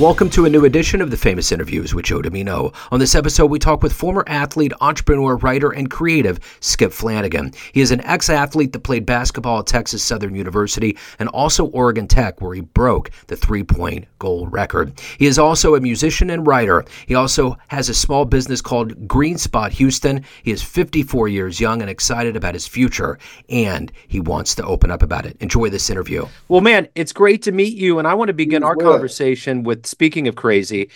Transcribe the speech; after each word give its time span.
Welcome 0.00 0.30
to 0.30 0.44
a 0.44 0.48
new 0.48 0.64
edition 0.64 1.00
of 1.00 1.10
the 1.10 1.16
Famous 1.16 1.50
Interviews 1.50 1.92
with 1.92 2.04
Joe 2.04 2.22
Dimino. 2.22 2.72
On 2.92 3.00
this 3.00 3.16
episode, 3.16 3.46
we 3.46 3.58
talk 3.58 3.82
with 3.82 3.92
former 3.92 4.22
athlete, 4.28 4.72
entrepreneur, 4.80 5.36
writer, 5.38 5.70
and 5.70 5.90
creative 5.90 6.38
Skip 6.60 6.92
Flanagan. 6.92 7.52
He 7.72 7.80
is 7.80 7.90
an 7.90 8.02
ex 8.02 8.30
athlete 8.30 8.72
that 8.74 8.84
played 8.84 9.04
basketball 9.04 9.58
at 9.58 9.66
Texas 9.66 10.04
Southern 10.04 10.36
University 10.36 10.96
and 11.18 11.28
also 11.30 11.64
Oregon 11.70 12.06
Tech, 12.06 12.40
where 12.40 12.54
he 12.54 12.60
broke 12.60 13.10
the 13.26 13.34
three 13.34 13.64
point 13.64 14.04
goal 14.20 14.46
record. 14.46 14.92
He 15.18 15.26
is 15.26 15.36
also 15.36 15.74
a 15.74 15.80
musician 15.80 16.30
and 16.30 16.46
writer. 16.46 16.84
He 17.06 17.16
also 17.16 17.56
has 17.66 17.88
a 17.88 17.94
small 17.94 18.24
business 18.24 18.60
called 18.60 19.08
Green 19.08 19.36
Spot 19.36 19.72
Houston. 19.72 20.24
He 20.44 20.52
is 20.52 20.62
54 20.62 21.26
years 21.26 21.58
young 21.58 21.80
and 21.80 21.90
excited 21.90 22.36
about 22.36 22.54
his 22.54 22.68
future, 22.68 23.18
and 23.48 23.90
he 24.06 24.20
wants 24.20 24.54
to 24.54 24.64
open 24.64 24.92
up 24.92 25.02
about 25.02 25.26
it. 25.26 25.36
Enjoy 25.40 25.68
this 25.70 25.90
interview. 25.90 26.24
Well, 26.46 26.60
man, 26.60 26.86
it's 26.94 27.12
great 27.12 27.42
to 27.42 27.52
meet 27.52 27.76
you, 27.76 27.98
and 27.98 28.06
I 28.06 28.14
want 28.14 28.28
to 28.28 28.34
begin 28.34 28.62
our 28.62 28.76
conversation 28.76 29.64
with 29.64 29.87
speaking 29.88 30.28
of 30.28 30.36
crazy, 30.36 30.90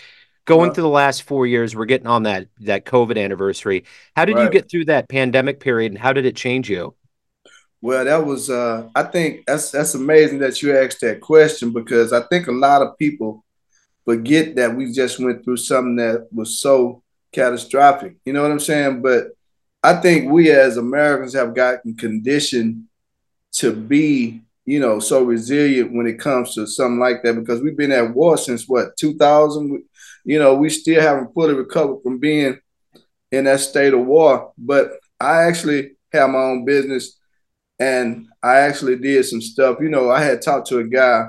going 0.45 0.71
yeah. 0.71 0.75
through 0.75 0.83
the 0.83 0.89
last 0.89 1.23
four 1.23 1.47
years, 1.47 1.75
we're 1.75 1.87
getting 1.87 2.07
on 2.07 2.25
that 2.25 2.49
that 2.61 2.85
COVID 2.85 3.23
anniversary. 3.23 3.85
How 4.17 4.25
did 4.25 4.37
right. 4.37 4.45
you 4.45 4.51
get 4.51 4.71
through 4.71 4.87
that 4.87 5.09
pandemic 5.09 5.61
period, 5.61 5.93
and 5.93 6.01
how 6.01 6.13
did 6.13 6.27
it 6.27 6.37
change 6.37 6.69
you? 6.71 6.95
Well, 7.81 8.05
that 8.05 8.25
was 8.25 8.49
uh, 8.49 8.89
I 8.95 9.03
think 9.05 9.45
that's 9.47 9.71
that's 9.71 9.95
amazing 9.95 10.39
that 10.39 10.63
you 10.63 10.77
asked 10.77 11.01
that 11.01 11.21
question 11.21 11.73
because 11.73 12.13
I 12.13 12.23
think 12.23 12.47
a 12.47 12.53
lot 12.53 12.83
of 12.83 12.97
people 12.97 13.45
forget 14.05 14.55
that 14.57 14.75
we 14.75 14.93
just 14.93 15.19
went 15.19 15.45
through 15.45 15.57
something 15.57 15.97
that 15.97 16.29
was 16.33 16.61
so 16.61 17.03
catastrophic. 17.33 18.17
You 18.25 18.33
know 18.33 18.43
what 18.43 18.53
I'm 18.53 18.61
saying? 18.61 19.03
But 19.03 19.29
I 19.83 19.95
think 19.95 20.31
we 20.31 20.51
as 20.51 20.77
Americans 20.77 21.35
have 21.35 21.55
gotten 21.55 21.97
conditioned 21.97 22.85
to 23.55 23.75
be 23.75 24.43
you 24.65 24.79
know, 24.79 25.01
so 25.01 25.23
resilient 25.23 25.93
when 25.93 26.07
it 26.07 26.19
comes 26.19 26.55
to 26.55 26.67
something 26.67 27.01
like 27.01 27.23
that 27.23 27.35
because 27.35 27.61
we've 27.61 27.77
been 27.77 27.93
at 27.93 28.15
war 28.15 28.37
since 28.37 28.69
what 28.69 28.97
2000. 28.99 29.83
You 30.25 30.39
know, 30.39 30.55
we 30.55 30.71
still 30.71 31.01
haven't 31.01 31.35
fully 31.35 31.55
recovered 31.55 32.03
from 32.03 32.19
being 32.19 32.59
in 33.33 33.45
that 33.45 33.59
state 33.59 33.93
of 33.93 34.07
war. 34.07 34.53
But 34.57 34.93
I 35.19 35.45
actually 35.45 35.97
have 36.13 36.31
my 36.31 36.39
own 36.39 36.65
business, 36.65 37.19
and 37.79 38.29
I 38.43 38.59
actually 38.59 38.97
did 38.97 39.25
some 39.25 39.41
stuff. 39.41 39.79
You 39.81 39.89
know, 39.89 40.11
I 40.11 40.23
had 40.23 40.43
talked 40.43 40.69
to 40.69 40.79
a 40.79 40.85
guy. 40.85 41.27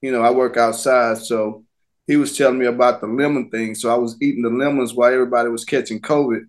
You 0.00 0.12
know, 0.12 0.22
I 0.22 0.30
work 0.30 0.56
outside, 0.56 1.18
so 1.18 1.64
he 2.06 2.16
was 2.16 2.36
telling 2.36 2.58
me 2.58 2.66
about 2.66 3.00
the 3.00 3.06
lemon 3.06 3.50
thing. 3.50 3.74
So 3.74 3.92
I 3.92 3.98
was 3.98 4.16
eating 4.22 4.42
the 4.42 4.50
lemons 4.50 4.94
while 4.94 5.12
everybody 5.12 5.48
was 5.48 5.64
catching 5.64 6.00
COVID. 6.00 6.44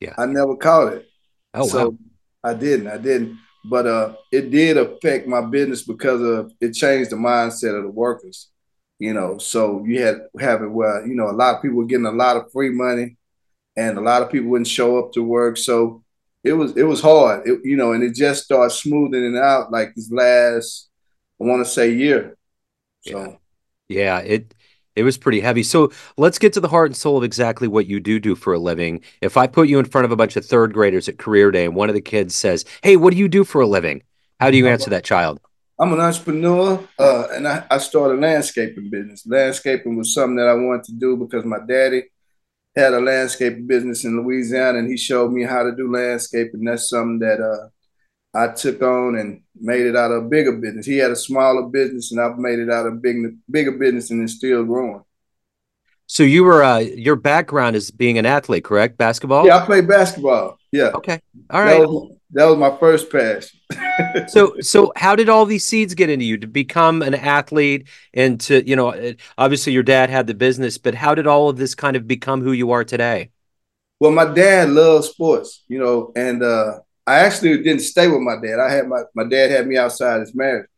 Yeah, 0.00 0.14
I 0.16 0.26
never 0.26 0.56
caught 0.56 0.92
it. 0.92 1.08
Oh 1.52 1.66
so 1.66 1.90
wow. 1.90 1.98
I 2.44 2.54
didn't. 2.54 2.88
I 2.88 2.98
didn't 2.98 3.38
but 3.64 3.86
uh, 3.86 4.14
it 4.30 4.50
did 4.50 4.76
affect 4.76 5.26
my 5.26 5.40
business 5.40 5.82
because 5.82 6.20
of 6.20 6.52
it 6.60 6.72
changed 6.72 7.10
the 7.10 7.16
mindset 7.16 7.76
of 7.76 7.84
the 7.84 7.90
workers. 7.90 8.50
You 8.98 9.12
know, 9.12 9.38
so 9.38 9.84
you 9.84 10.02
had 10.02 10.20
having 10.38 10.72
well, 10.72 11.06
you 11.06 11.14
know, 11.14 11.28
a 11.28 11.32
lot 11.32 11.56
of 11.56 11.62
people 11.62 11.78
were 11.78 11.86
getting 11.86 12.06
a 12.06 12.12
lot 12.12 12.36
of 12.36 12.52
free 12.52 12.70
money, 12.70 13.16
and 13.76 13.98
a 13.98 14.00
lot 14.00 14.22
of 14.22 14.30
people 14.30 14.50
wouldn't 14.50 14.68
show 14.68 14.98
up 14.98 15.12
to 15.12 15.22
work. 15.22 15.56
So 15.56 16.04
it 16.44 16.52
was 16.52 16.76
it 16.76 16.84
was 16.84 17.00
hard, 17.00 17.46
it, 17.48 17.60
you 17.64 17.76
know, 17.76 17.92
and 17.92 18.04
it 18.04 18.14
just 18.14 18.44
started 18.44 18.70
smoothing 18.70 19.34
it 19.34 19.38
out 19.38 19.72
like 19.72 19.94
this 19.94 20.12
last, 20.12 20.90
I 21.40 21.44
want 21.44 21.64
to 21.64 21.70
say 21.70 21.92
year. 21.92 22.36
So 23.00 23.38
yeah, 23.88 24.18
yeah 24.18 24.18
it 24.18 24.54
it 24.96 25.02
was 25.02 25.18
pretty 25.18 25.40
heavy. 25.40 25.62
So 25.62 25.92
let's 26.16 26.38
get 26.38 26.52
to 26.54 26.60
the 26.60 26.68
heart 26.68 26.88
and 26.88 26.96
soul 26.96 27.18
of 27.18 27.24
exactly 27.24 27.68
what 27.68 27.86
you 27.86 28.00
do 28.00 28.20
do 28.20 28.34
for 28.34 28.52
a 28.52 28.58
living. 28.58 29.02
If 29.20 29.36
I 29.36 29.46
put 29.46 29.68
you 29.68 29.78
in 29.78 29.84
front 29.84 30.04
of 30.04 30.12
a 30.12 30.16
bunch 30.16 30.36
of 30.36 30.44
third 30.44 30.72
graders 30.72 31.08
at 31.08 31.18
career 31.18 31.50
day 31.50 31.64
and 31.64 31.74
one 31.74 31.88
of 31.88 31.94
the 31.94 32.00
kids 32.00 32.34
says, 32.34 32.64
Hey, 32.82 32.96
what 32.96 33.12
do 33.12 33.18
you 33.18 33.28
do 33.28 33.44
for 33.44 33.60
a 33.60 33.66
living? 33.66 34.02
How 34.40 34.50
do 34.50 34.56
you 34.56 34.66
answer 34.66 34.90
that 34.90 35.04
child? 35.04 35.40
I'm 35.78 35.92
an 35.92 36.00
entrepreneur 36.00 36.80
uh, 36.98 37.26
and 37.32 37.48
I, 37.48 37.64
I 37.70 37.78
started 37.78 38.20
landscaping 38.20 38.90
business. 38.90 39.26
Landscaping 39.26 39.96
was 39.96 40.14
something 40.14 40.36
that 40.36 40.48
I 40.48 40.54
wanted 40.54 40.84
to 40.84 40.92
do 40.92 41.16
because 41.16 41.44
my 41.44 41.58
daddy 41.66 42.04
had 42.76 42.94
a 42.94 43.00
landscaping 43.00 43.66
business 43.66 44.04
in 44.04 44.22
Louisiana 44.22 44.78
and 44.78 44.88
he 44.88 44.96
showed 44.96 45.32
me 45.32 45.42
how 45.42 45.64
to 45.64 45.74
do 45.74 45.92
landscaping. 45.92 46.64
That's 46.64 46.88
something 46.88 47.18
that 47.20 47.40
uh, 47.40 47.68
I 48.34 48.48
took 48.48 48.82
on 48.82 49.16
and 49.16 49.42
made 49.60 49.86
it 49.86 49.96
out 49.96 50.10
of 50.10 50.24
a 50.24 50.28
bigger 50.28 50.52
business. 50.52 50.86
He 50.86 50.98
had 50.98 51.10
a 51.10 51.16
smaller 51.16 51.68
business, 51.68 52.10
and 52.10 52.20
I've 52.20 52.38
made 52.38 52.58
it 52.58 52.70
out 52.70 52.86
of 52.86 53.00
big, 53.00 53.16
bigger 53.50 53.72
business, 53.72 54.10
and 54.10 54.22
it's 54.22 54.34
still 54.34 54.64
growing. 54.64 55.04
So 56.06 56.22
you 56.22 56.44
were 56.44 56.62
uh, 56.62 56.78
your 56.78 57.16
background 57.16 57.76
is 57.76 57.90
being 57.90 58.18
an 58.18 58.26
athlete, 58.26 58.64
correct? 58.64 58.98
Basketball. 58.98 59.46
Yeah, 59.46 59.58
I 59.58 59.66
played 59.66 59.88
basketball. 59.88 60.58
Yeah. 60.70 60.90
Okay. 60.94 61.20
All 61.50 61.62
right. 61.62 61.80
That 61.80 61.88
was, 61.88 62.16
that 62.32 62.44
was 62.46 62.58
my 62.58 62.76
first 62.76 63.10
pass. 63.10 63.54
so, 64.28 64.60
so 64.60 64.92
how 64.96 65.16
did 65.16 65.28
all 65.28 65.46
these 65.46 65.64
seeds 65.64 65.94
get 65.94 66.10
into 66.10 66.24
you 66.24 66.36
to 66.38 66.46
become 66.46 67.00
an 67.00 67.14
athlete 67.14 67.88
and 68.12 68.40
to 68.42 68.68
you 68.68 68.76
know, 68.76 69.14
obviously 69.38 69.72
your 69.72 69.82
dad 69.82 70.10
had 70.10 70.26
the 70.26 70.34
business, 70.34 70.76
but 70.76 70.94
how 70.94 71.14
did 71.14 71.26
all 71.26 71.48
of 71.48 71.56
this 71.56 71.74
kind 71.74 71.96
of 71.96 72.06
become 72.06 72.42
who 72.42 72.52
you 72.52 72.72
are 72.72 72.84
today? 72.84 73.30
Well, 74.00 74.10
my 74.10 74.26
dad 74.26 74.70
loved 74.70 75.06
sports, 75.06 75.62
you 75.68 75.78
know, 75.78 76.12
and 76.16 76.42
uh, 76.42 76.80
I 77.06 77.16
actually 77.20 77.62
didn't 77.62 77.82
stay 77.82 78.08
with 78.08 78.20
my 78.20 78.36
dad. 78.36 78.58
I 78.60 78.72
had 78.72 78.88
my 78.88 79.02
my 79.14 79.24
dad 79.24 79.50
had 79.50 79.66
me 79.66 79.76
outside 79.76 80.20
his 80.20 80.34
marriage, 80.34 80.68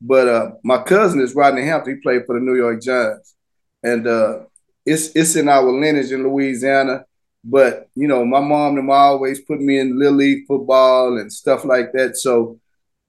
but 0.00 0.28
uh, 0.28 0.50
my 0.62 0.82
cousin 0.82 1.20
is 1.20 1.34
Rodney 1.34 1.62
Hampton. 1.64 1.96
He 1.96 2.00
played 2.00 2.24
for 2.26 2.34
the 2.34 2.44
New 2.44 2.56
York 2.56 2.82
Giants, 2.82 3.34
and 3.82 4.06
uh, 4.06 4.40
it's 4.86 5.08
it's 5.14 5.36
in 5.36 5.48
our 5.48 5.70
lineage 5.70 6.12
in 6.12 6.22
Louisiana. 6.22 7.04
But 7.44 7.88
you 7.94 8.08
know, 8.08 8.24
my 8.24 8.40
mom 8.40 8.70
and 8.70 8.78
them 8.78 8.90
always 8.90 9.40
put 9.40 9.60
me 9.60 9.78
in 9.78 9.98
little 9.98 10.14
league 10.16 10.46
football 10.46 11.18
and 11.18 11.30
stuff 11.32 11.64
like 11.64 11.92
that. 11.92 12.16
So 12.16 12.58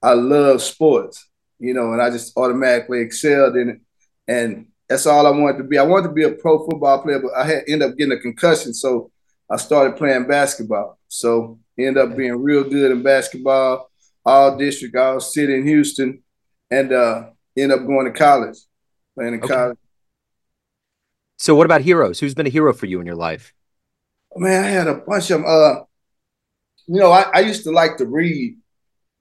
I 0.01 0.13
love 0.13 0.61
sports, 0.61 1.29
you 1.59 1.73
know, 1.73 1.93
and 1.93 2.01
I 2.01 2.09
just 2.09 2.37
automatically 2.37 2.99
excelled 3.01 3.55
in 3.55 3.69
it. 3.69 3.81
And 4.27 4.67
that's 4.89 5.05
all 5.05 5.25
I 5.25 5.31
wanted 5.31 5.59
to 5.59 5.63
be. 5.63 5.77
I 5.77 5.83
wanted 5.83 6.09
to 6.09 6.13
be 6.13 6.23
a 6.23 6.31
pro 6.31 6.65
football 6.65 7.01
player, 7.01 7.19
but 7.19 7.31
I 7.37 7.45
had 7.45 7.63
ended 7.67 7.89
up 7.89 7.97
getting 7.97 8.17
a 8.17 8.21
concussion, 8.21 8.73
so 8.73 9.11
I 9.49 9.55
started 9.57 9.97
playing 9.97 10.27
basketball. 10.27 10.99
So 11.07 11.59
End 11.77 11.97
up 11.97 12.15
being 12.15 12.41
real 12.41 12.63
good 12.63 12.91
in 12.91 13.03
basketball, 13.03 13.89
all 14.25 14.57
district, 14.57 14.95
all 14.95 15.19
city 15.19 15.55
in 15.55 15.67
Houston, 15.67 16.23
and 16.71 16.93
uh, 16.93 17.29
end 17.57 17.71
up 17.71 17.85
going 17.85 18.05
to 18.05 18.17
college, 18.17 18.57
playing 19.15 19.35
in 19.35 19.43
okay. 19.43 19.53
college. 19.53 19.77
So, 21.37 21.53
what 21.55 21.65
about 21.65 21.81
heroes? 21.81 22.19
Who's 22.19 22.33
been 22.33 22.47
a 22.47 22.49
hero 22.49 22.73
for 22.73 22.85
you 22.85 22.99
in 23.01 23.05
your 23.05 23.15
life? 23.15 23.53
Man, 24.35 24.63
I 24.63 24.67
had 24.67 24.87
a 24.87 24.95
bunch 24.95 25.31
of. 25.31 25.43
Uh, 25.43 25.83
you 26.87 26.99
know, 26.99 27.11
I, 27.11 27.25
I 27.33 27.39
used 27.39 27.63
to 27.63 27.71
like 27.71 27.97
to 27.97 28.05
read, 28.05 28.57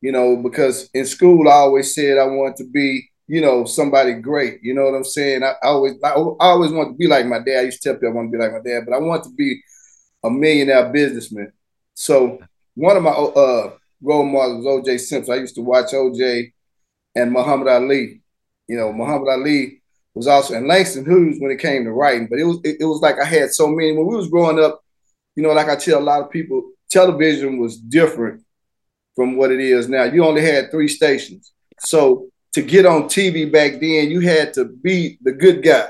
you 0.01 0.13
know, 0.13 0.37
because 0.37 0.91
in 0.95 1.07
school 1.07 1.49
I 1.49 1.53
always 1.53 1.95
said 1.95 2.19
I 2.19 2.27
wanted 2.27 2.57
to 2.57 2.65
be, 2.71 3.09
you 3.27 3.41
know, 3.41 3.65
somebody 3.65 4.15
great. 4.15 4.61
You 4.63 4.75
know 4.75 4.85
what 4.85 4.95
I'm 4.95 5.05
saying? 5.05 5.43
I, 5.43 5.53
I 5.63 5.69
always, 5.69 5.95
I, 6.05 6.11
I 6.11 6.47
always 6.49 6.73
wanted 6.73 6.91
to 6.91 6.97
be 6.97 7.07
like 7.07 7.27
my 7.27 7.39
dad. 7.39 7.61
I 7.61 7.63
used 7.63 7.83
to 7.83 7.89
tell 7.89 7.95
people 7.95 8.11
I 8.11 8.13
want 8.13 8.33
to 8.33 8.39
be 8.39 8.43
like 8.43 8.53
my 8.53 8.61
dad, 8.71 8.85
but 8.87 8.95
I 8.95 8.99
want 8.99 9.25
to 9.25 9.31
be 9.31 9.63
a 10.23 10.31
millionaire 10.31 10.93
businessman. 10.93 11.53
So 11.95 12.39
one 12.75 12.97
of 12.97 13.03
my 13.03 13.11
uh, 13.11 13.73
role 14.03 14.25
models 14.25 14.65
was 14.65 14.67
O.J. 14.67 14.99
Simpson. 14.99 15.35
I 15.35 15.39
used 15.39 15.55
to 15.55 15.63
watch 15.63 15.95
O.J. 15.95 16.53
and 17.15 17.33
Muhammad 17.33 17.69
Ali. 17.69 18.21
You 18.69 18.77
know, 18.77 18.93
Muhammad 18.93 19.29
Ali 19.29 19.83
was 20.15 20.27
also 20.27 20.55
and 20.55 20.69
Langston 20.69 21.05
Hughes 21.05 21.39
when 21.39 21.51
it 21.51 21.59
came 21.59 21.85
to 21.85 21.93
writing. 21.93 22.29
But 22.29 22.39
it 22.39 22.45
was 22.45 22.59
it, 22.65 22.77
it 22.81 22.85
was 22.85 23.01
like 23.01 23.19
I 23.21 23.25
had 23.25 23.51
so 23.51 23.69
many 23.69 23.93
when 23.93 24.07
we 24.07 24.17
was 24.17 24.29
growing 24.29 24.63
up. 24.63 24.81
You 25.37 25.43
know, 25.43 25.53
like 25.53 25.69
I 25.69 25.77
tell 25.77 25.99
a 25.99 26.01
lot 26.01 26.23
of 26.23 26.31
people, 26.31 26.71
television 26.91 27.59
was 27.59 27.77
different 27.77 28.43
from 29.17 29.37
what 29.37 29.51
it 29.51 29.61
is 29.61 29.89
now. 29.89 30.05
You 30.05 30.25
only 30.25 30.43
had 30.43 30.71
three 30.71 30.89
stations, 30.89 31.53
so 31.81 32.29
to 32.53 32.63
get 32.63 32.87
on 32.87 33.05
TV 33.05 33.51
back 33.51 33.73
then, 33.81 34.11
you 34.11 34.21
had 34.21 34.55
to 34.55 34.65
be 34.65 35.19
the 35.23 35.33
good 35.33 35.63
guy. 35.63 35.89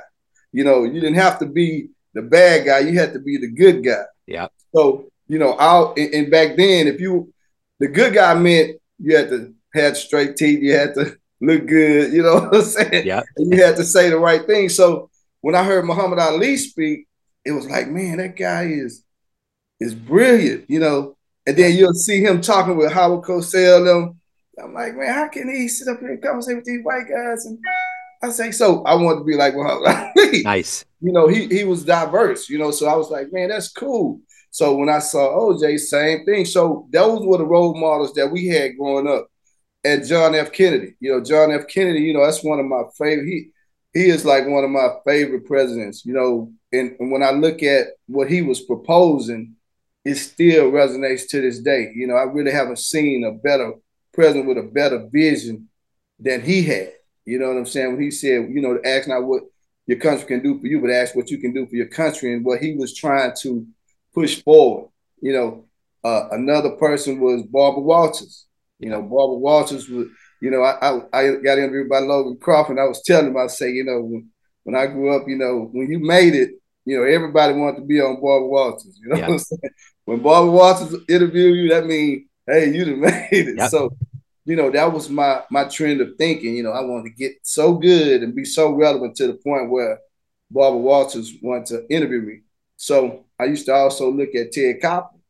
You 0.51 0.65
know, 0.65 0.85
you 0.85 0.95
didn't 0.95 1.15
have 1.15 1.39
to 1.41 1.47
be 1.47 1.91
the 2.15 2.23
bad 2.23 2.65
guy. 2.65 2.79
You 2.81 2.99
had 2.99 3.13
to 3.13 3.19
be 3.19 3.37
the 3.37 3.51
good 3.51 3.85
guy. 3.85 4.05
Yeah. 4.27 4.49
So 4.75 5.11
you 5.27 5.39
know, 5.39 5.59
out 5.59 5.99
and, 5.99 6.31
back 6.31 6.57
then, 6.57 6.87
if 6.87 7.01
you 7.01 7.33
the 7.81 7.89
good 7.89 8.15
guy 8.15 8.35
meant 8.35 8.81
you 8.99 9.17
had 9.17 9.31
to 9.31 9.55
have 9.75 9.97
straight 9.97 10.37
teeth, 10.37 10.61
you 10.63 10.75
had 10.75 10.95
to 10.95 11.17
look 11.41 11.67
good, 11.67 12.13
you 12.13 12.23
know 12.23 12.35
what 12.41 12.55
I'm 12.55 12.63
saying? 12.63 13.07
Yeah. 13.07 13.23
And 13.37 13.53
you 13.53 13.63
had 13.63 13.77
to 13.77 13.85
say 13.85 14.11
the 14.11 14.19
right 14.19 14.47
thing. 14.47 14.69
So 14.69 15.11
when 15.41 15.55
I 15.55 15.65
heard 15.65 15.85
Muhammad 15.85 16.19
Ali 16.19 16.57
speak, 16.57 17.07
it 17.45 17.53
was 17.53 17.69
like, 17.69 17.89
man, 17.89 18.19
that 18.19 18.37
guy 18.37 18.65
is 18.65 19.05
is 19.81 19.95
brilliant, 19.95 20.69
you 20.69 20.81
know. 20.81 21.17
And 21.47 21.57
then 21.57 21.77
you'll 21.77 21.93
see 21.93 22.23
him 22.23 22.41
talking 22.41 22.77
with 22.77 22.93
Howard 22.93 23.25
Cosell. 23.25 23.85
Them. 23.85 24.21
I'm 24.63 24.73
like, 24.73 24.95
man, 24.97 25.13
how 25.13 25.29
can 25.29 25.55
he 25.55 25.69
sit 25.69 25.89
up 25.89 26.01
here 26.01 26.13
and 26.13 26.23
conversate 26.23 26.57
with 26.57 26.65
these 26.65 26.83
white 26.83 27.07
guys? 27.09 27.45
And 27.45 27.59
I 28.23 28.31
say, 28.31 28.51
so 28.51 28.83
I 28.85 28.95
want 28.95 29.19
to 29.19 29.25
be 29.25 29.35
like 29.35 29.55
Muhammad 29.55 30.13
Ali. 30.17 30.43
Nice. 30.43 30.85
You 31.01 31.13
know, 31.13 31.29
he 31.29 31.47
he 31.49 31.65
was 31.65 31.85
diverse, 31.85 32.49
you 32.49 32.59
know. 32.59 32.71
So 32.71 32.87
I 32.87 32.97
was 32.97 33.11
like, 33.11 33.33
man, 33.33 33.51
that's 33.51 33.69
cool. 33.69 34.21
So 34.55 34.77
when 34.77 34.89
I 34.89 35.01
saw 35.01 35.37
OJ, 35.37 35.81
same 35.81 36.25
thing. 36.25 36.45
So 36.45 36.87
those 36.93 37.27
were 37.27 37.39
the 37.39 37.45
role 37.45 37.75
models 37.75 38.13
that 38.13 38.31
we 38.31 38.47
had 38.47 38.79
growing 38.79 39.09
up. 39.09 39.27
And 39.83 40.07
John 40.07 40.37
F. 40.37 40.53
Kennedy, 40.53 40.95
you 41.01 41.11
know, 41.11 41.21
John 41.21 41.51
F. 41.51 41.67
Kennedy, 41.67 42.03
you 42.03 42.15
know, 42.15 42.25
that's 42.25 42.45
one 42.45 42.61
of 42.61 42.67
my 42.67 42.85
favorite. 42.97 43.27
He 43.27 43.49
he 43.93 44.07
is 44.07 44.25
like 44.25 44.47
one 44.47 44.63
of 44.63 44.71
my 44.71 44.91
favorite 45.05 45.45
presidents, 45.45 46.07
you 46.07 46.15
know. 46.15 46.53
And, 46.73 46.95
and 47.01 47.11
when 47.11 47.25
I 47.25 47.33
look 47.33 47.65
at 47.65 47.89
what 48.07 48.31
he 48.31 48.43
was 48.43 48.61
proposing, 48.61 49.57
it 50.05 50.15
still 50.15 50.71
resonates 50.71 51.29
to 51.31 51.41
this 51.41 51.59
day. 51.59 51.91
You 51.93 52.07
know, 52.07 52.15
I 52.15 52.23
really 52.23 52.53
haven't 52.53 52.79
seen 52.79 53.25
a 53.25 53.33
better 53.33 53.73
president 54.13 54.47
with 54.47 54.59
a 54.59 54.71
better 54.71 55.09
vision 55.11 55.69
than 56.21 56.43
he 56.43 56.63
had. 56.63 56.93
You 57.25 57.41
know 57.41 57.49
what 57.49 57.57
I'm 57.57 57.67
saying? 57.67 57.95
When 57.95 58.03
he 58.03 58.13
said, 58.13 58.51
you 58.51 58.61
know, 58.63 58.79
ask 58.85 59.09
not 59.09 59.25
what 59.25 59.43
your 59.89 59.99
country 59.99 60.29
can 60.29 60.45
do 60.45 60.61
for 60.61 60.69
you, 60.69 60.81
but 60.81 60.91
ask 60.91 61.17
what 61.17 61.29
you 61.29 61.39
can 61.39 61.53
do 61.53 61.67
for 61.67 61.75
your 61.75 61.89
country 61.89 62.35
and 62.35 62.45
what 62.45 62.61
he 62.61 62.77
was 62.77 62.95
trying 62.95 63.33
to 63.41 63.67
push 64.15 64.43
forward. 64.43 64.91
You 65.21 65.33
know, 65.33 65.65
uh, 66.05 66.29
another 66.31 66.71
person 66.73 67.21
was 67.21 67.43
Barbara 67.43 67.83
Walters. 67.83 68.47
You 68.79 68.91
know, 68.91 69.01
Barbara 69.01 69.39
Walters 69.39 69.89
was, 69.89 70.07
you 70.41 70.51
know, 70.51 70.63
I, 70.63 70.91
I, 70.91 71.01
I 71.13 71.37
got 71.37 71.59
interviewed 71.59 71.89
by 71.89 72.01
Logan 72.01 72.39
Crawford. 72.41 72.79
I 72.79 72.85
was 72.85 73.03
telling 73.03 73.29
him, 73.29 73.37
I 73.37 73.47
say, 73.47 73.71
you 73.71 73.85
know, 73.85 74.01
when, 74.01 74.29
when 74.65 74.77
I 74.77 74.87
grew 74.87 75.17
up, 75.17 75.29
you 75.29 75.37
know, 75.37 75.71
when 75.73 75.91
you 75.91 75.99
made 75.99 76.35
it, 76.35 76.51
you 76.85 76.99
know, 76.99 77.05
everybody 77.05 77.55
wanted 77.55 77.81
to 77.81 77.87
be 77.87 78.01
on 78.01 78.21
Barbara 78.21 78.49
Walters. 78.49 78.99
You 79.01 79.09
know 79.09 79.17
yeah. 79.17 79.29
what 79.29 79.33
I'm 79.33 79.39
saying? 79.39 79.75
When 80.05 80.21
Barbara 80.21 80.51
Walters 80.51 80.95
interview 81.09 81.53
you, 81.53 81.69
that 81.71 81.87
means, 81.87 82.27
hey, 82.47 82.75
you 82.75 82.85
done 82.85 83.01
made 83.01 83.29
it. 83.31 83.57
Yep. 83.57 83.71
So, 83.71 83.97
you 84.45 84.57
know, 84.57 84.71
that 84.71 84.93
was 84.93 85.09
my 85.09 85.43
my 85.51 85.65
trend 85.65 86.03
of 86.03 86.17
thinking. 86.19 86.55
You 86.55 86.63
know, 86.65 86.73
I 86.73 86.83
wanted 86.83 87.11
to 87.11 87.17
get 87.17 87.39
so 87.43 87.75
good 87.75 88.23
and 88.23 88.35
be 88.35 88.45
so 88.45 88.75
relevant 88.75 89.17
to 89.17 89.29
the 89.29 89.35
point 89.35 89.71
where 89.71 89.99
Barbara 90.51 90.81
Walters 90.81 91.33
wanted 91.43 91.67
to 91.67 91.87
interview 91.89 92.21
me. 92.21 92.41
So 92.77 93.24
I 93.39 93.45
used 93.45 93.67
to 93.67 93.75
also 93.75 94.11
look 94.11 94.35
at 94.35 94.53
Ted 94.53 94.81
Koppel. 94.83 95.21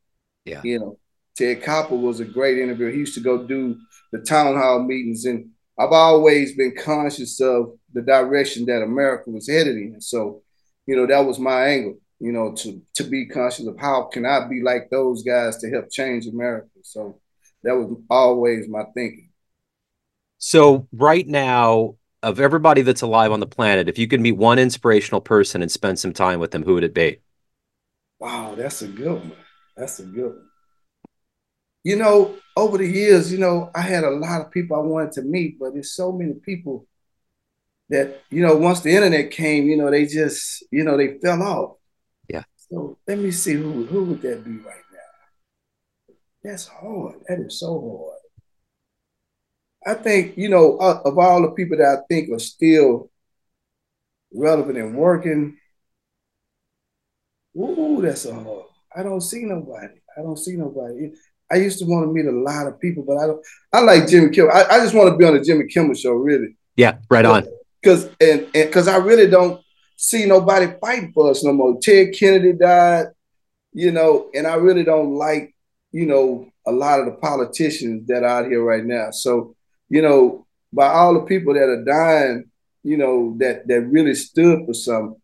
Yeah. 0.45 0.61
You 0.63 0.79
know, 0.79 0.99
Ted 1.37 1.63
Koppel 1.63 2.01
was 2.01 2.21
a 2.21 2.25
great 2.25 2.59
interviewer. 2.59 2.91
He 2.91 2.99
used 2.99 3.15
to 3.15 3.21
go 3.21 3.47
do 3.47 3.79
the 4.13 4.21
town 4.21 4.57
hall 4.57 4.83
meetings, 4.83 5.25
and 5.25 5.51
I've 5.79 5.93
always 5.93 6.55
been 6.55 6.77
conscious 6.77 7.41
of 7.41 7.77
the 7.93 8.03
direction 8.03 8.67
that 8.67 8.83
America 8.83 9.31
was 9.31 9.49
headed 9.49 9.77
in. 9.77 10.01
So, 10.01 10.43
you 10.87 10.97
know, 10.97 11.07
that 11.07 11.25
was 11.25 11.39
my 11.39 11.67
angle. 11.67 11.99
You 12.21 12.33
know, 12.33 12.53
to 12.53 12.81
to 12.95 13.05
be 13.05 13.27
conscious 13.27 13.67
of 13.67 13.79
how 13.79 14.05
can 14.05 14.25
I 14.25 14.47
be 14.49 14.63
like 14.63 14.89
those 14.91 15.23
guys 15.23 15.59
to 15.59 15.71
help 15.71 15.91
change 15.91 16.27
America. 16.27 16.69
So 16.83 17.21
that 17.65 17.75
was 17.75 17.99
always 18.09 18.69
my 18.69 18.85
thinking. 18.95 19.31
So 20.39 20.87
right 20.93 21.27
now, 21.27 21.97
of 22.23 22.41
everybody 22.41 22.83
that's 22.83 23.03
alive 23.03 23.33
on 23.33 23.41
the 23.41 23.47
planet, 23.47 23.89
if 23.89 23.99
you 23.99 24.07
could 24.07 24.21
meet 24.21 24.33
one 24.33 24.59
inspirational 24.59 25.21
person 25.21 25.61
and 25.61 25.71
spend 25.71 25.99
some 25.99 26.13
time 26.13 26.39
with 26.39 26.53
them, 26.53 26.63
who 26.63 26.75
would 26.75 26.85
it 26.85 26.95
be? 26.95 27.19
Wow, 28.25 28.55
that's 28.55 28.81
a 28.81 28.89
good 28.89 29.13
one. 29.13 29.33
That's 29.77 29.99
a 29.99 30.03
good 30.03 30.33
one. 30.33 30.49
You 31.83 31.97
know, 31.97 32.37
over 32.57 32.79
the 32.79 32.87
years, 32.87 33.31
you 33.31 33.37
know, 33.37 33.71
I 33.75 33.83
had 33.83 34.03
a 34.03 34.09
lot 34.09 34.41
of 34.41 34.51
people 34.51 34.79
I 34.79 34.81
wanted 34.81 35.13
to 35.13 35.23
meet, 35.23 35.59
but 35.59 35.75
there's 35.75 35.93
so 35.93 36.11
many 36.11 36.33
people 36.33 36.87
that, 37.91 38.23
you 38.31 38.41
know, 38.41 38.57
once 38.57 38.81
the 38.81 38.97
internet 38.97 39.31
came, 39.31 39.67
you 39.67 39.77
know, 39.77 39.91
they 39.91 40.07
just, 40.07 40.65
you 40.71 40.85
know, 40.85 40.97
they 40.97 41.19
fell 41.19 41.43
off. 41.43 41.77
Yeah. 42.31 42.45
So 42.57 42.97
let 43.07 43.19
me 43.19 43.31
see 43.31 43.53
who 43.53 43.85
who 43.85 44.05
would 44.05 44.23
that 44.23 44.43
be 44.43 44.53
right 44.53 44.83
now? 44.91 46.15
That's 46.43 46.67
hard. 46.67 47.17
That 47.29 47.41
is 47.41 47.61
so 47.61 47.79
hard. 49.85 49.99
I 49.99 50.03
think, 50.03 50.39
you 50.39 50.49
know, 50.49 50.79
of 50.79 51.19
all 51.19 51.43
the 51.43 51.51
people 51.51 51.77
that 51.77 51.99
I 51.99 52.03
think 52.09 52.31
are 52.31 52.39
still 52.39 53.11
relevant 54.33 54.79
and 54.79 54.97
working, 54.97 55.59
ooh, 57.57 58.01
that's 58.03 58.25
a 58.27 58.35
hard. 58.35 58.65
I 58.97 59.03
don't 59.03 59.21
see 59.21 59.45
nobody. 59.45 59.95
I 60.17 60.23
don't 60.23 60.39
see 60.39 60.57
nobody. 60.57 61.13
I 61.51 61.57
used 61.57 61.79
to 61.81 61.85
want 61.85 62.07
to 62.07 62.13
meet 62.13 62.27
a 62.27 62.33
lot 62.33 62.67
of 62.67 62.81
people, 62.81 63.05
but 63.07 63.19
I 63.19 63.27
don't. 63.27 63.45
I 63.73 63.81
like 63.81 64.09
Jimmy 64.09 64.31
Kimmel. 64.31 64.53
I, 64.53 64.65
I 64.65 64.79
just 64.81 64.95
want 64.95 65.11
to 65.11 65.17
be 65.17 65.25
on 65.25 65.35
the 65.35 65.45
Jimmy 65.45 65.67
Kimmel 65.67 65.95
show, 65.95 66.13
really. 66.13 66.57
Yeah, 66.77 66.99
right 67.11 67.25
on. 67.25 67.47
Because 67.81 68.09
and 68.21 68.51
because 68.53 68.89
I 68.89 68.97
really 68.97 69.29
don't 69.29 69.61
see 69.97 70.27
nobody 70.27 70.73
fighting 70.81 71.13
for 71.13 71.31
us 71.31 71.45
no 71.45 71.53
more. 71.53 71.79
Ted 71.81 72.15
Kennedy 72.15 72.53
died, 72.53 73.07
you 73.73 73.93
know, 73.93 74.31
and 74.35 74.47
I 74.47 74.55
really 74.55 74.85
don't 74.85 75.15
like, 75.15 75.55
you 75.93 76.07
know, 76.07 76.49
a 76.67 76.73
lot 76.73 77.01
of 77.01 77.07
the 77.07 77.13
politicians 77.13 78.07
that 78.09 78.23
are 78.23 78.45
out 78.45 78.47
here 78.47 78.63
right 78.63 78.85
now. 78.85 79.11
So, 79.11 79.55
you 79.89 80.03
know, 80.03 80.47
by 80.73 80.89
all 80.89 81.15
the 81.15 81.21
people 81.21 81.55
that 81.55 81.69
are 81.69 81.85
dying, 81.85 82.51
you 82.83 82.97
know, 82.97 83.37
that 83.39 83.67
that 83.69 83.83
really 83.83 84.15
stood 84.15 84.67
for 84.67 84.75
something 84.75 85.21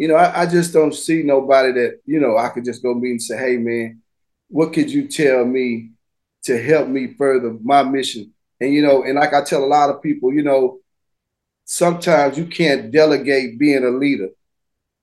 you 0.00 0.08
know, 0.08 0.14
I, 0.14 0.42
I, 0.42 0.46
just 0.46 0.72
don't 0.72 0.94
see 0.94 1.22
nobody 1.22 1.72
that, 1.72 2.00
you 2.06 2.20
know, 2.20 2.38
I 2.38 2.48
could 2.48 2.64
just 2.64 2.82
go 2.82 2.94
meet 2.94 3.10
and 3.10 3.22
say, 3.22 3.36
hey, 3.36 3.58
man, 3.58 4.00
what 4.48 4.72
could 4.72 4.90
you 4.90 5.06
tell 5.06 5.44
me 5.44 5.90
to 6.44 6.60
help 6.60 6.88
me 6.88 7.08
further 7.18 7.54
my 7.62 7.82
mission? 7.82 8.32
And, 8.58 8.72
you 8.72 8.80
know, 8.80 9.02
and 9.02 9.16
like 9.16 9.34
I 9.34 9.44
tell 9.44 9.62
a 9.62 9.66
lot 9.66 9.90
of 9.90 10.02
people, 10.02 10.32
you 10.32 10.42
know, 10.42 10.78
sometimes 11.66 12.38
you 12.38 12.46
can't 12.46 12.90
delegate 12.90 13.58
being 13.58 13.84
a 13.84 13.90
leader. 13.90 14.30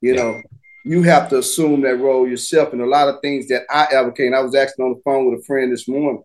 You 0.02 0.16
yeah. 0.16 0.24
know, 0.24 0.42
you 0.84 1.04
have 1.04 1.30
to 1.30 1.38
assume 1.38 1.82
that 1.82 2.00
role 2.00 2.28
yourself. 2.28 2.74
And 2.74 2.82
a 2.82 2.88
lot 2.88 3.08
of 3.08 3.22
things 3.22 3.48
that 3.50 3.66
I 3.70 3.84
advocate, 3.94 4.26
and 4.26 4.36
I 4.36 4.42
was 4.42 4.56
actually 4.56 4.86
on 4.86 4.94
the 4.96 5.02
phone 5.06 5.30
with 5.30 5.42
a 5.42 5.44
friend 5.44 5.72
this 5.72 5.88
morning. 5.88 6.24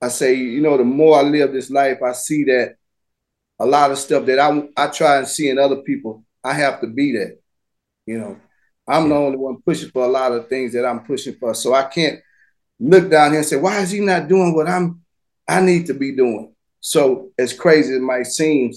I 0.00 0.08
say, 0.08 0.32
you 0.32 0.62
know, 0.62 0.78
the 0.78 0.84
more 0.84 1.18
I 1.18 1.22
live 1.24 1.52
this 1.52 1.68
life, 1.68 1.98
I 2.02 2.12
see 2.12 2.44
that 2.44 2.76
a 3.58 3.66
lot 3.66 3.90
of 3.90 3.98
stuff 3.98 4.24
that 4.24 4.38
I, 4.38 4.66
I 4.78 4.86
try 4.86 5.18
and 5.18 5.28
see 5.28 5.50
in 5.50 5.58
other 5.58 5.82
people, 5.82 6.24
I 6.42 6.54
have 6.54 6.80
to 6.80 6.86
be 6.86 7.12
that. 7.18 7.41
You 8.06 8.18
know, 8.18 8.40
I'm 8.88 9.08
the 9.08 9.14
only 9.14 9.36
one 9.36 9.62
pushing 9.62 9.90
for 9.90 10.04
a 10.04 10.08
lot 10.08 10.32
of 10.32 10.48
things 10.48 10.72
that 10.72 10.84
I'm 10.84 11.00
pushing 11.00 11.34
for. 11.34 11.54
So 11.54 11.74
I 11.74 11.84
can't 11.84 12.20
look 12.80 13.10
down 13.10 13.30
here 13.30 13.40
and 13.40 13.48
say, 13.48 13.56
why 13.56 13.80
is 13.80 13.90
he 13.90 14.00
not 14.00 14.28
doing 14.28 14.54
what 14.54 14.68
I'm 14.68 15.00
I 15.48 15.60
need 15.60 15.86
to 15.86 15.94
be 15.94 16.14
doing? 16.14 16.54
So 16.80 17.30
as 17.38 17.52
crazy 17.52 17.92
as 17.92 17.98
it 17.98 18.02
might 18.02 18.26
seem, 18.26 18.72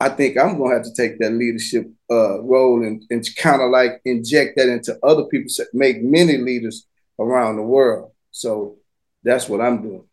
I 0.00 0.08
think 0.08 0.36
I'm 0.36 0.58
gonna 0.58 0.74
have 0.74 0.84
to 0.84 0.94
take 0.94 1.18
that 1.18 1.32
leadership 1.32 1.90
uh, 2.10 2.40
role 2.42 2.84
and, 2.84 3.02
and 3.10 3.24
kind 3.36 3.62
of 3.62 3.70
like 3.70 4.00
inject 4.04 4.56
that 4.56 4.68
into 4.68 4.98
other 5.04 5.24
people, 5.24 5.52
make 5.72 6.02
many 6.02 6.36
leaders 6.36 6.86
around 7.18 7.56
the 7.56 7.62
world. 7.62 8.12
So 8.30 8.76
that's 9.22 9.48
what 9.48 9.60
I'm 9.60 9.82
doing. 9.82 10.04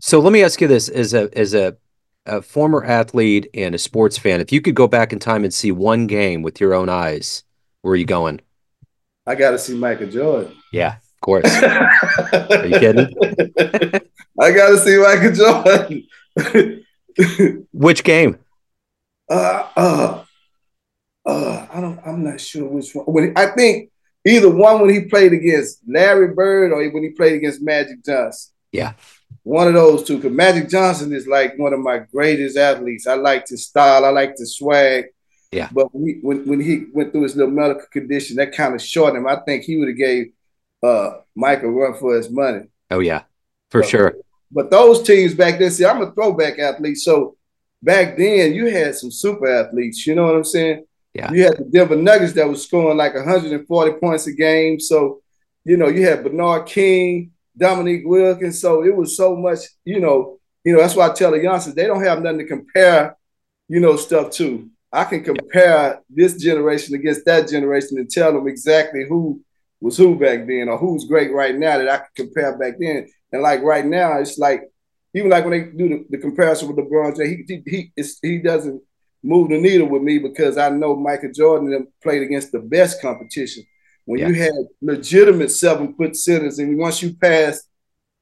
So 0.00 0.20
let 0.20 0.32
me 0.32 0.42
ask 0.42 0.60
you 0.60 0.68
this: 0.68 0.88
as 0.88 1.14
a 1.14 1.30
as 1.36 1.54
a, 1.54 1.76
a 2.26 2.42
former 2.42 2.84
athlete 2.84 3.48
and 3.54 3.74
a 3.74 3.78
sports 3.78 4.18
fan, 4.18 4.40
if 4.40 4.52
you 4.52 4.60
could 4.60 4.74
go 4.74 4.86
back 4.86 5.12
in 5.12 5.18
time 5.18 5.44
and 5.44 5.52
see 5.52 5.72
one 5.72 6.06
game 6.06 6.42
with 6.42 6.60
your 6.60 6.74
own 6.74 6.88
eyes, 6.88 7.44
where 7.82 7.92
are 7.92 7.96
you 7.96 8.04
going? 8.04 8.40
I 9.26 9.34
got 9.34 9.52
to 9.52 9.58
see 9.58 9.76
Michael 9.76 10.08
Jordan. 10.08 10.54
Yeah, 10.72 10.96
of 10.96 11.20
course. 11.20 11.44
are 11.62 12.66
you 12.66 12.78
kidding? 12.78 13.14
I 14.40 14.52
got 14.52 14.70
to 14.70 14.78
see 14.78 14.98
Michael 14.98 15.32
Jordan. 15.32 16.06
Which 17.72 18.02
game? 18.02 18.38
Uh, 19.30 19.68
uh, 19.76 20.24
uh, 21.24 21.66
I 21.72 21.80
don't. 21.80 22.00
I'm 22.04 22.24
not 22.24 22.40
sure 22.40 22.66
which 22.66 22.94
one. 22.94 23.06
When 23.06 23.32
I 23.36 23.46
think 23.46 23.90
either 24.24 24.50
one 24.50 24.80
when 24.80 24.90
he 24.90 25.02
played 25.02 25.32
against 25.32 25.80
Larry 25.86 26.34
Bird 26.34 26.72
or 26.72 26.88
when 26.90 27.02
he 27.02 27.10
played 27.10 27.34
against 27.34 27.62
Magic 27.62 28.04
Johnson. 28.04 28.52
Yeah. 28.72 28.94
One 29.42 29.68
of 29.68 29.74
those 29.74 30.04
two. 30.04 30.16
Because 30.16 30.32
Magic 30.32 30.68
Johnson 30.68 31.12
is 31.12 31.26
like 31.26 31.58
one 31.58 31.72
of 31.72 31.80
my 31.80 31.98
greatest 31.98 32.56
athletes. 32.56 33.06
I 33.06 33.14
like 33.14 33.48
his 33.48 33.66
style. 33.66 34.04
I 34.04 34.10
like 34.10 34.36
the 34.36 34.46
swag. 34.46 35.06
Yeah. 35.52 35.68
But 35.70 35.94
when 35.94 36.06
he, 36.06 36.18
when, 36.22 36.46
when 36.46 36.60
he 36.60 36.86
went 36.92 37.12
through 37.12 37.24
his 37.24 37.36
little 37.36 37.52
medical 37.52 37.86
condition, 37.92 38.36
that 38.36 38.52
kind 38.52 38.74
of 38.74 38.82
shortened 38.82 39.18
him. 39.18 39.26
I 39.26 39.36
think 39.36 39.64
he 39.64 39.76
would 39.76 39.88
have 39.88 39.98
gave 39.98 40.32
uh, 40.82 41.18
Mike 41.36 41.62
a 41.62 41.70
run 41.70 41.94
for 41.94 42.16
his 42.16 42.30
money. 42.30 42.66
Oh 42.90 43.00
yeah, 43.00 43.22
for 43.70 43.82
sure. 43.82 44.14
But 44.50 44.70
those 44.70 45.02
teams 45.02 45.34
back 45.34 45.58
then, 45.58 45.70
see, 45.70 45.84
I'm 45.84 46.02
a 46.02 46.12
throwback 46.12 46.58
athlete, 46.58 46.98
so 46.98 47.36
back 47.82 48.16
then 48.16 48.54
you 48.54 48.66
had 48.66 48.94
some 48.94 49.10
super 49.10 49.46
athletes. 49.46 50.06
You 50.06 50.14
know 50.14 50.24
what 50.24 50.36
I'm 50.36 50.44
saying? 50.44 50.84
Yeah. 51.14 51.30
You 51.32 51.44
had 51.44 51.58
the 51.58 51.64
Denver 51.64 51.96
Nuggets 51.96 52.32
that 52.34 52.48
was 52.48 52.64
scoring 52.64 52.96
like 52.96 53.14
140 53.14 53.92
points 53.98 54.26
a 54.26 54.32
game. 54.32 54.80
So, 54.80 55.22
you 55.64 55.76
know, 55.76 55.88
you 55.88 56.06
had 56.06 56.24
Bernard 56.24 56.66
King, 56.66 57.32
Dominique 57.56 58.06
Wilkins. 58.06 58.60
So 58.60 58.82
it 58.82 58.96
was 58.96 59.16
so 59.16 59.36
much, 59.36 59.58
you 59.84 60.00
know, 60.00 60.38
you 60.64 60.72
know, 60.72 60.80
that's 60.80 60.94
why 60.94 61.08
I 61.08 61.12
tell 61.12 61.32
the 61.32 61.42
youngsters 61.42 61.74
they 61.74 61.86
don't 61.86 62.02
have 62.02 62.22
nothing 62.22 62.38
to 62.38 62.46
compare, 62.46 63.16
you 63.68 63.80
know, 63.80 63.96
stuff 63.96 64.30
to. 64.32 64.70
I 64.92 65.04
can 65.04 65.24
compare 65.24 66.00
this 66.10 66.36
generation 66.36 66.94
against 66.94 67.24
that 67.24 67.48
generation 67.48 67.98
and 67.98 68.10
tell 68.10 68.32
them 68.32 68.46
exactly 68.46 69.06
who 69.08 69.40
was 69.80 69.96
who 69.96 70.18
back 70.18 70.46
then 70.46 70.68
or 70.68 70.76
who's 70.76 71.06
great 71.06 71.32
right 71.32 71.56
now 71.56 71.78
that 71.78 71.88
I 71.88 71.96
can 71.98 72.26
compare 72.26 72.56
back 72.58 72.74
then. 72.78 73.08
And 73.32 73.42
like 73.42 73.62
right 73.62 73.86
now, 73.86 74.18
it's 74.20 74.38
like 74.38 74.62
even 75.14 75.30
like 75.30 75.44
when 75.44 75.52
they 75.52 75.76
do 75.76 75.88
the, 75.88 76.06
the 76.10 76.18
comparison 76.18 76.68
with 76.68 76.76
LeBron 76.76 77.16
James, 77.16 77.48
he 77.48 77.62
he 77.66 77.92
he, 77.96 78.04
he 78.22 78.38
doesn't 78.38 78.82
move 79.22 79.48
the 79.48 79.60
needle 79.60 79.88
with 79.88 80.02
me 80.02 80.18
because 80.18 80.58
I 80.58 80.68
know 80.68 80.96
Michael 80.96 81.32
Jordan 81.32 81.86
played 82.02 82.22
against 82.22 82.52
the 82.52 82.60
best 82.60 83.00
competition. 83.00 83.64
When 84.04 84.20
yeah. 84.20 84.28
you 84.28 84.34
had 84.34 84.52
legitimate 84.80 85.50
seven 85.50 85.94
foot 85.94 86.16
centers, 86.16 86.58
and 86.58 86.76
once 86.76 87.02
you 87.02 87.14
pass, 87.14 87.62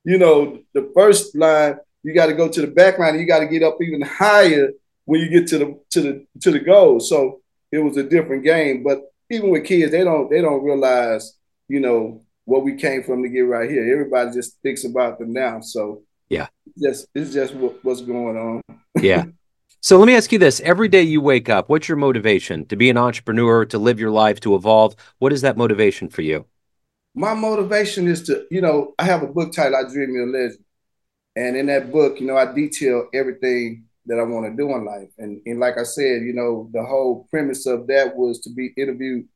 you 0.05 0.19
know, 0.19 0.59
the 0.75 0.91
first 0.95 1.35
line, 1.35 1.77
you 2.03 2.15
got 2.15 2.27
to 2.27 2.35
go 2.35 2.49
to 2.49 2.61
the 2.61 2.67
back 2.67 2.99
line, 2.99 3.11
and 3.15 3.21
you 3.21 3.27
got 3.27 3.41
to 3.41 3.47
get 3.47 3.62
up 3.62 3.79
even 3.81 4.03
higher 4.03 4.71
when 5.11 5.21
you 5.21 5.29
get 5.29 5.49
to 5.49 5.59
the 5.59 5.81
to 5.90 6.00
the 6.00 6.26
to 6.40 6.52
the 6.52 6.61
goal. 6.61 7.00
So 7.00 7.40
it 7.73 7.79
was 7.79 7.97
a 7.97 8.05
different 8.05 8.45
game. 8.45 8.85
But 8.85 9.12
even 9.29 9.50
with 9.50 9.64
kids, 9.64 9.90
they 9.90 10.05
don't 10.05 10.31
they 10.31 10.40
don't 10.40 10.62
realize, 10.62 11.37
you 11.67 11.81
know, 11.81 12.23
what 12.45 12.62
we 12.62 12.76
came 12.76 13.02
from 13.02 13.25
to 13.25 13.29
get 13.29 13.40
right 13.40 13.69
here. 13.69 13.93
Everybody 13.93 14.31
just 14.31 14.62
thinks 14.62 14.85
about 14.85 15.19
the 15.19 15.26
now. 15.26 15.62
So 15.62 16.02
yeah, 16.29 16.47
it's 16.64 16.81
just 16.81 17.07
it's 17.12 17.33
just 17.33 17.55
what, 17.55 17.85
what's 17.85 18.02
going 18.02 18.37
on. 18.37 18.62
yeah. 19.02 19.25
So 19.81 19.99
let 19.99 20.07
me 20.07 20.14
ask 20.14 20.31
you 20.31 20.38
this: 20.38 20.61
Every 20.61 20.87
day 20.87 21.02
you 21.02 21.21
wake 21.21 21.49
up, 21.49 21.69
what's 21.69 21.88
your 21.88 21.97
motivation 21.97 22.64
to 22.67 22.76
be 22.76 22.88
an 22.88 22.97
entrepreneur, 22.97 23.64
to 23.64 23.79
live 23.79 23.99
your 23.99 24.12
life, 24.12 24.38
to 24.43 24.55
evolve? 24.55 24.95
What 25.19 25.33
is 25.33 25.40
that 25.40 25.57
motivation 25.57 26.09
for 26.09 26.23
you? 26.23 26.47
My 27.17 27.35
motivation 27.35 28.07
is 28.07 28.23
to, 28.29 28.47
you 28.52 28.61
know, 28.61 28.95
I 28.97 29.07
have 29.07 29.25
a 29.25 29.26
book 29.26 29.52
titled 29.52 29.87
"I 29.87 29.93
Dream 29.93 30.14
You're 30.14 30.29
a 30.29 30.31
Legend," 30.31 30.64
and 31.35 31.57
in 31.57 31.67
that 31.67 31.90
book, 31.90 32.21
you 32.21 32.29
know, 32.29 32.37
I 32.37 32.52
detail 32.55 33.09
everything 33.12 33.87
that 34.07 34.19
I 34.19 34.23
want 34.23 34.47
to 34.47 34.57
do 34.57 34.71
in 34.75 34.85
life. 34.85 35.09
And 35.19 35.40
and 35.47 35.61
like 35.61 35.78
I 35.78 35.85
said, 35.85 36.23
you 36.23 36.33
know, 36.33 36.69
the 36.73 36.83
whole 36.83 37.26
premise 37.30 37.66
of 37.66 37.87
that 37.88 38.16
was 38.16 38.40
to 38.40 38.50
be 38.50 38.73
interviewed 38.76 39.26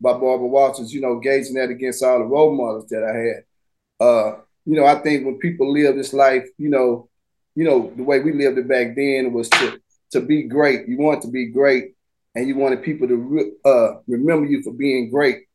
by 0.00 0.12
Barbara 0.12 0.46
Walters, 0.46 0.92
you 0.92 1.00
know, 1.00 1.20
gauging 1.20 1.54
that 1.54 1.70
against 1.70 2.02
all 2.02 2.18
the 2.18 2.24
role 2.24 2.56
models 2.56 2.88
that 2.88 3.04
I 3.04 3.16
had. 3.16 4.06
Uh, 4.06 4.36
you 4.64 4.76
know, 4.76 4.84
I 4.86 4.96
think 4.96 5.24
when 5.24 5.38
people 5.38 5.72
live 5.72 5.96
this 5.96 6.12
life, 6.12 6.46
you 6.58 6.70
know, 6.70 7.08
you 7.54 7.64
know, 7.64 7.92
the 7.96 8.02
way 8.02 8.20
we 8.20 8.32
lived 8.32 8.58
it 8.58 8.68
back 8.68 8.96
then 8.96 9.32
was 9.32 9.48
to 9.50 9.80
to 10.12 10.20
be 10.20 10.44
great. 10.44 10.88
You 10.88 10.98
want 10.98 11.22
to 11.22 11.28
be 11.28 11.46
great, 11.46 11.94
and 12.34 12.46
you 12.46 12.56
wanted 12.56 12.82
people 12.82 13.08
to 13.08 13.16
re- 13.16 13.52
uh, 13.64 14.00
remember 14.06 14.46
you 14.46 14.62
for 14.62 14.72
being 14.72 15.10
great. 15.10 15.46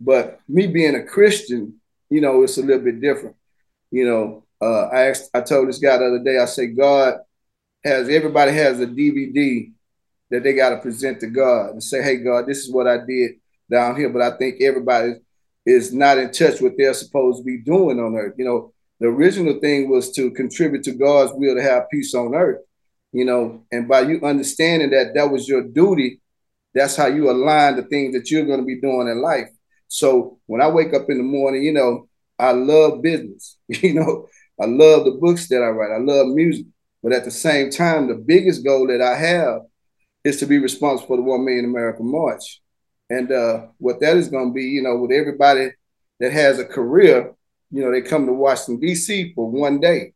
But 0.00 0.40
me 0.48 0.66
being 0.66 0.94
a 0.94 1.04
Christian, 1.04 1.80
you 2.10 2.20
know, 2.20 2.42
it's 2.42 2.58
a 2.58 2.62
little 2.62 2.84
bit 2.84 3.00
different. 3.00 3.36
You 3.90 4.06
know, 4.06 4.44
uh, 4.60 4.86
I 4.88 5.08
asked, 5.08 5.30
I 5.32 5.40
told 5.40 5.68
this 5.68 5.78
guy 5.78 5.96
the 5.96 6.06
other 6.06 6.24
day, 6.24 6.38
I 6.38 6.44
said, 6.44 6.76
God 6.76 7.18
has 7.86 8.08
everybody 8.08 8.52
has 8.52 8.80
a 8.80 8.86
DVD 8.86 9.72
that 10.30 10.42
they 10.42 10.54
got 10.54 10.70
to 10.70 10.78
present 10.78 11.20
to 11.20 11.28
God 11.28 11.70
and 11.70 11.82
say, 11.82 12.02
hey, 12.02 12.16
God, 12.16 12.46
this 12.46 12.58
is 12.58 12.72
what 12.72 12.86
I 12.86 12.98
did 12.98 13.32
down 13.70 13.96
here. 13.96 14.10
But 14.10 14.22
I 14.22 14.36
think 14.36 14.60
everybody 14.60 15.14
is 15.64 15.92
not 15.92 16.18
in 16.18 16.30
touch 16.30 16.60
with 16.60 16.76
they're 16.76 16.94
supposed 16.94 17.38
to 17.38 17.44
be 17.44 17.58
doing 17.58 17.98
on 17.98 18.16
earth. 18.16 18.34
You 18.38 18.44
know, 18.44 18.72
the 19.00 19.06
original 19.06 19.60
thing 19.60 19.90
was 19.90 20.12
to 20.12 20.30
contribute 20.30 20.84
to 20.84 20.92
God's 20.92 21.32
will 21.34 21.54
to 21.54 21.62
have 21.62 21.90
peace 21.90 22.14
on 22.14 22.34
earth. 22.34 22.62
You 23.12 23.24
know, 23.24 23.64
and 23.72 23.88
by 23.88 24.02
you 24.02 24.20
understanding 24.22 24.90
that 24.90 25.14
that 25.14 25.30
was 25.30 25.48
your 25.48 25.62
duty, 25.62 26.20
that's 26.74 26.96
how 26.96 27.06
you 27.06 27.30
align 27.30 27.76
the 27.76 27.82
things 27.82 28.14
that 28.14 28.30
you're 28.30 28.44
going 28.44 28.60
to 28.60 28.66
be 28.66 28.80
doing 28.80 29.08
in 29.08 29.22
life. 29.22 29.48
So 29.88 30.38
when 30.46 30.60
I 30.60 30.68
wake 30.68 30.92
up 30.92 31.08
in 31.08 31.18
the 31.18 31.24
morning, 31.24 31.62
you 31.62 31.72
know, 31.72 32.08
I 32.38 32.52
love 32.52 33.02
business. 33.02 33.56
You 33.68 33.94
know, 33.94 34.28
I 34.60 34.66
love 34.66 35.04
the 35.04 35.12
books 35.12 35.48
that 35.48 35.62
I 35.62 35.68
write. 35.68 35.92
I 35.92 35.98
love 35.98 36.28
music. 36.28 36.66
But 37.06 37.14
at 37.14 37.24
the 37.24 37.30
same 37.30 37.70
time, 37.70 38.08
the 38.08 38.16
biggest 38.16 38.64
goal 38.64 38.88
that 38.88 39.00
I 39.00 39.16
have 39.16 39.60
is 40.24 40.38
to 40.38 40.46
be 40.46 40.58
responsible 40.58 41.06
for 41.06 41.16
the 41.16 41.22
One 41.22 41.44
Million 41.44 41.64
America 41.64 42.02
March. 42.02 42.60
And 43.08 43.30
uh, 43.30 43.66
what 43.78 44.00
that 44.00 44.16
is 44.16 44.26
going 44.26 44.48
to 44.48 44.52
be, 44.52 44.64
you 44.64 44.82
know, 44.82 44.96
with 44.96 45.12
everybody 45.12 45.70
that 46.18 46.32
has 46.32 46.58
a 46.58 46.64
career, 46.64 47.32
you 47.70 47.84
know, 47.84 47.92
they 47.92 48.02
come 48.02 48.26
to 48.26 48.32
Washington, 48.32 48.84
D.C. 48.84 49.34
for 49.36 49.48
one 49.48 49.78
day, 49.78 50.14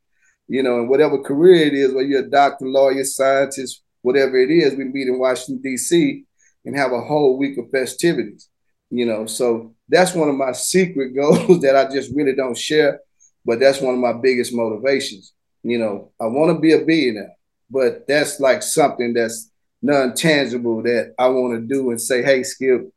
you 0.49 0.65
know, 0.65 0.81
and 0.81 0.89
whatever 0.89 1.23
career 1.23 1.65
it 1.65 1.75
is, 1.75 1.95
whether 1.95 2.09
you're 2.09 2.27
a 2.27 2.29
doctor, 2.29 2.67
lawyer, 2.67 3.05
scientist, 3.05 3.85
whatever 4.03 4.37
it 4.37 4.51
is, 4.51 4.75
we 4.75 4.83
meet 4.83 5.07
in 5.07 5.21
Washington, 5.21 5.63
D.C. 5.63 6.25
and 6.65 6.77
have 6.77 6.91
a 6.91 7.01
whole 7.01 7.39
week 7.39 7.57
of 7.57 7.71
festivities, 7.71 8.49
you 8.91 9.07
know. 9.07 9.27
So 9.27 9.77
that's 9.89 10.13
one 10.13 10.29
of 10.29 10.35
my 10.35 10.51
secret 10.51 11.11
goals 11.15 11.61
that 11.61 11.77
I 11.77 11.89
just 11.89 12.13
really 12.17 12.35
don't 12.35 12.59
share, 12.59 12.99
but 13.45 13.61
that's 13.61 13.81
one 13.81 13.95
of 13.95 14.01
my 14.01 14.15
biggest 14.15 14.53
motivations. 14.53 15.35
You 15.63 15.79
know, 15.79 16.13
I 16.21 16.27
want 16.27 16.57
to 16.57 16.61
be 16.61 16.73
a 16.73 16.85
billionaire, 16.85 17.37
but 17.71 18.07
that's 18.07 18.41
like 18.41 18.63
something 18.63 19.13
that's 19.13 19.51
non-tangible 19.83 20.83
that 20.83 21.15
I 21.19 21.29
want 21.29 21.61
to 21.61 21.75
do 21.75 21.91
and 21.91 22.01
say, 22.01 22.23
hey, 22.23 22.43
Skip, 22.43 22.93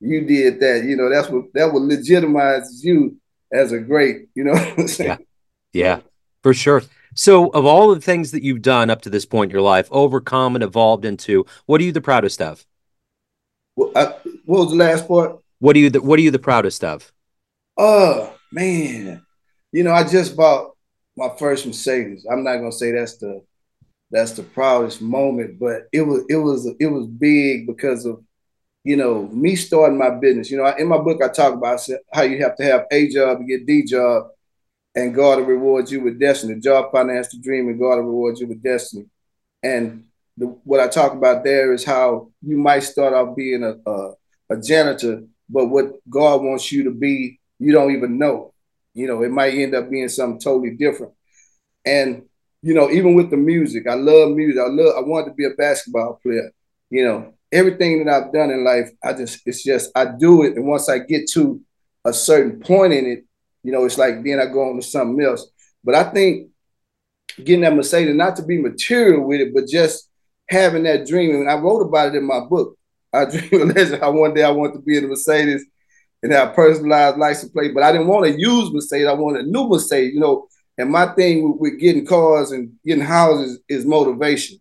you 0.00 0.20
did 0.26 0.60
that. 0.60 0.84
You 0.84 0.96
know, 0.96 1.10
that's 1.10 1.28
what 1.28 1.52
that 1.54 1.72
would 1.72 1.82
legitimize 1.82 2.84
you 2.84 3.16
as 3.52 3.72
a 3.72 3.78
great, 3.78 4.28
you 4.34 4.44
know 4.44 4.54
Yeah. 4.98 5.18
Yeah, 5.72 6.00
for 6.42 6.54
sure. 6.54 6.82
So 7.14 7.48
of 7.50 7.66
all 7.66 7.94
the 7.94 8.00
things 8.00 8.30
that 8.30 8.42
you've 8.42 8.62
done 8.62 8.88
up 8.90 9.02
to 9.02 9.10
this 9.10 9.26
point 9.26 9.50
in 9.50 9.54
your 9.54 9.62
life, 9.62 9.88
overcome 9.90 10.54
and 10.54 10.64
evolved 10.64 11.04
into, 11.04 11.44
what 11.66 11.80
are 11.80 11.84
you 11.84 11.92
the 11.92 12.00
proudest 12.00 12.40
of? 12.40 12.64
Well, 13.74 13.92
I, 13.94 14.14
what 14.46 14.60
was 14.60 14.70
the 14.70 14.76
last 14.76 15.06
part? 15.06 15.38
What 15.58 15.76
are 15.76 15.78
you 15.78 15.90
the 15.90 16.02
what 16.02 16.18
are 16.18 16.22
you 16.22 16.30
the 16.30 16.38
proudest 16.38 16.82
of? 16.84 17.12
Oh 17.76 18.34
man. 18.52 19.24
You 19.72 19.84
know, 19.84 19.92
I 19.92 20.04
just 20.04 20.36
bought 20.36 20.75
my 21.16 21.30
first 21.38 21.66
Mercedes. 21.66 22.26
I'm 22.30 22.44
not 22.44 22.56
gonna 22.58 22.72
say 22.72 22.92
that's 22.92 23.16
the 23.18 23.42
that's 24.10 24.32
the 24.32 24.42
proudest 24.42 25.02
moment, 25.02 25.58
but 25.58 25.88
it 25.92 26.02
was 26.02 26.24
it 26.28 26.36
was 26.36 26.66
it 26.78 26.86
was 26.86 27.06
big 27.06 27.66
because 27.66 28.06
of 28.06 28.22
you 28.84 28.96
know 28.96 29.26
me 29.28 29.56
starting 29.56 29.98
my 29.98 30.10
business. 30.10 30.50
You 30.50 30.58
know, 30.58 30.66
in 30.76 30.88
my 30.88 30.98
book 30.98 31.22
I 31.22 31.28
talk 31.28 31.54
about 31.54 31.80
how 32.12 32.22
you 32.22 32.42
have 32.42 32.56
to 32.56 32.64
have 32.64 32.86
a 32.90 33.08
job 33.08 33.38
to 33.38 33.44
get 33.44 33.66
the 33.66 33.84
job, 33.84 34.28
and 34.94 35.14
God 35.14 35.38
will 35.38 35.46
reward 35.46 35.90
you 35.90 36.02
with 36.02 36.20
destiny. 36.20 36.60
Job 36.60 36.92
finance 36.92 37.28
the 37.28 37.40
dream, 37.40 37.68
and 37.68 37.78
God 37.78 37.96
will 37.96 38.04
reward 38.04 38.38
you 38.38 38.46
with 38.48 38.62
destiny. 38.62 39.06
And 39.62 40.04
the, 40.36 40.46
what 40.64 40.80
I 40.80 40.88
talk 40.88 41.12
about 41.12 41.44
there 41.44 41.72
is 41.72 41.84
how 41.84 42.30
you 42.42 42.58
might 42.58 42.80
start 42.80 43.14
off 43.14 43.36
being 43.36 43.64
a, 43.64 43.90
a 43.90 44.12
a 44.50 44.56
janitor, 44.56 45.22
but 45.48 45.66
what 45.66 45.92
God 46.08 46.42
wants 46.42 46.70
you 46.70 46.84
to 46.84 46.90
be, 46.90 47.40
you 47.58 47.72
don't 47.72 47.92
even 47.92 48.18
know. 48.18 48.52
You 48.96 49.06
know, 49.06 49.22
it 49.22 49.30
might 49.30 49.52
end 49.52 49.74
up 49.74 49.90
being 49.90 50.08
something 50.08 50.40
totally 50.40 50.70
different. 50.70 51.12
And 51.84 52.22
you 52.62 52.72
know, 52.72 52.90
even 52.90 53.14
with 53.14 53.30
the 53.30 53.36
music, 53.36 53.86
I 53.86 53.94
love 53.94 54.30
music. 54.30 54.58
I 54.60 54.68
love. 54.68 54.94
I 54.96 55.00
wanted 55.06 55.26
to 55.26 55.34
be 55.34 55.44
a 55.44 55.50
basketball 55.50 56.18
player. 56.22 56.50
You 56.88 57.04
know, 57.04 57.34
everything 57.52 58.02
that 58.04 58.12
I've 58.12 58.32
done 58.32 58.50
in 58.50 58.64
life, 58.64 58.90
I 59.04 59.12
just 59.12 59.42
it's 59.46 59.62
just 59.62 59.90
I 59.94 60.06
do 60.06 60.44
it, 60.44 60.56
and 60.56 60.66
once 60.66 60.88
I 60.88 60.98
get 61.00 61.28
to 61.32 61.60
a 62.06 62.12
certain 62.12 62.58
point 62.60 62.94
in 62.94 63.06
it, 63.06 63.24
you 63.62 63.70
know, 63.70 63.84
it's 63.84 63.98
like 63.98 64.24
then 64.24 64.40
I 64.40 64.46
go 64.46 64.70
on 64.70 64.76
to 64.76 64.82
something 64.82 65.22
else. 65.22 65.46
But 65.84 65.94
I 65.94 66.04
think 66.04 66.48
getting 67.36 67.60
that 67.60 67.76
Mercedes, 67.76 68.14
not 68.14 68.36
to 68.36 68.44
be 68.44 68.58
material 68.58 69.26
with 69.26 69.40
it, 69.40 69.52
but 69.54 69.66
just 69.66 70.08
having 70.48 70.84
that 70.84 71.06
dream. 71.06 71.34
And 71.34 71.50
I 71.50 71.56
wrote 71.56 71.82
about 71.82 72.08
it 72.08 72.14
in 72.14 72.24
my 72.24 72.40
book. 72.40 72.78
I 73.12 73.24
dream 73.30 73.62
of 73.62 73.76
legend. 73.76 74.00
How 74.00 74.12
one 74.12 74.32
day 74.32 74.42
I 74.42 74.50
want 74.50 74.72
to 74.74 74.80
be 74.80 74.96
in 74.96 75.04
a 75.04 75.08
Mercedes 75.08 75.66
and 76.22 76.32
have 76.32 76.54
personalized 76.54 77.18
license 77.18 77.52
plate, 77.52 77.74
but 77.74 77.82
I 77.82 77.92
didn't 77.92 78.08
want 78.08 78.26
to 78.26 78.38
use 78.38 78.72
Mercedes. 78.72 79.06
I 79.06 79.12
wanted 79.12 79.46
a 79.46 79.48
new 79.48 79.68
Mercedes. 79.68 80.14
You 80.14 80.20
know, 80.20 80.48
and 80.78 80.90
my 80.90 81.06
thing 81.14 81.52
with, 81.52 81.60
with, 81.60 81.80
getting 81.80 82.06
cars 82.06 82.52
and 82.52 82.72
getting 82.84 83.04
houses 83.04 83.60
is 83.68 83.86
motivation. 83.86 84.58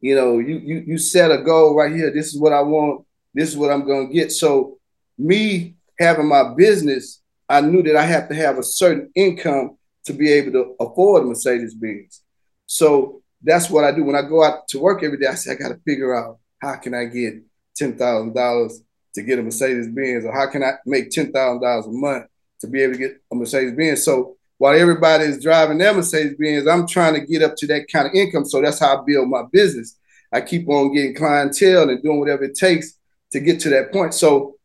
You 0.00 0.14
know, 0.14 0.38
you 0.38 0.58
you 0.58 0.84
you 0.86 0.98
set 0.98 1.30
a 1.30 1.42
goal 1.42 1.74
right 1.74 1.92
here. 1.92 2.12
This 2.12 2.34
is 2.34 2.40
what 2.40 2.52
I 2.52 2.60
want. 2.60 3.04
This 3.34 3.50
is 3.50 3.56
what 3.56 3.70
I'm 3.70 3.86
gonna 3.86 4.08
get. 4.08 4.32
So 4.32 4.78
me 5.18 5.74
having 5.98 6.28
my 6.28 6.54
business, 6.54 7.20
I 7.48 7.60
knew 7.60 7.82
that 7.82 7.96
I 7.96 8.04
have 8.04 8.28
to 8.28 8.34
have 8.34 8.58
a 8.58 8.62
certain 8.62 9.10
income 9.14 9.76
to 10.04 10.12
be 10.12 10.32
able 10.32 10.52
to 10.52 10.76
afford 10.80 11.26
Mercedes 11.26 11.74
Benz. 11.74 12.22
So 12.66 13.22
that's 13.42 13.70
what 13.70 13.84
I 13.84 13.92
do 13.92 14.04
when 14.04 14.16
I 14.16 14.22
go 14.22 14.44
out 14.44 14.68
to 14.68 14.78
work 14.78 15.02
every 15.02 15.18
day. 15.18 15.26
I 15.26 15.34
say 15.34 15.52
I 15.52 15.54
got 15.54 15.68
to 15.68 15.80
figure 15.84 16.14
out 16.14 16.38
how 16.60 16.76
can 16.76 16.94
I 16.94 17.06
get 17.06 17.34
ten 17.74 17.96
thousand 17.96 18.34
dollars 18.34 18.82
to 19.14 19.22
get 19.22 19.38
a 19.38 19.42
Mercedes 19.42 19.88
Benz, 19.88 20.24
or 20.24 20.32
how 20.32 20.50
can 20.50 20.62
I 20.62 20.72
make 20.86 21.10
ten 21.10 21.32
thousand 21.32 21.62
dollars 21.62 21.86
a 21.86 21.90
month 21.90 22.26
to 22.60 22.66
be 22.66 22.82
able 22.82 22.94
to 22.94 22.98
get 22.98 23.20
a 23.32 23.34
Mercedes 23.34 23.74
Benz. 23.74 24.04
So 24.04 24.36
while 24.58 24.78
everybody 24.78 25.24
is 25.24 25.42
driving 25.42 25.78
their 25.78 25.94
Mercedes 25.94 26.36
Benz, 26.38 26.66
I'm 26.66 26.86
trying 26.86 27.14
to 27.14 27.20
get 27.20 27.42
up 27.42 27.56
to 27.56 27.66
that 27.68 27.86
kind 27.90 28.06
of 28.06 28.14
income. 28.14 28.44
So 28.44 28.60
that's 28.60 28.80
how 28.80 28.98
I 28.98 29.04
build 29.06 29.28
my 29.28 29.44
business. 29.52 29.96
I 30.32 30.40
keep 30.40 30.68
on 30.68 30.92
getting 30.92 31.14
clientele 31.14 31.88
and 31.88 32.02
doing 32.02 32.18
whatever 32.18 32.44
it 32.44 32.56
takes 32.56 32.94
to 33.32 33.40
get 33.40 33.60
to 33.60 33.70
that 33.70 33.92
point. 33.92 34.14
So 34.14 34.56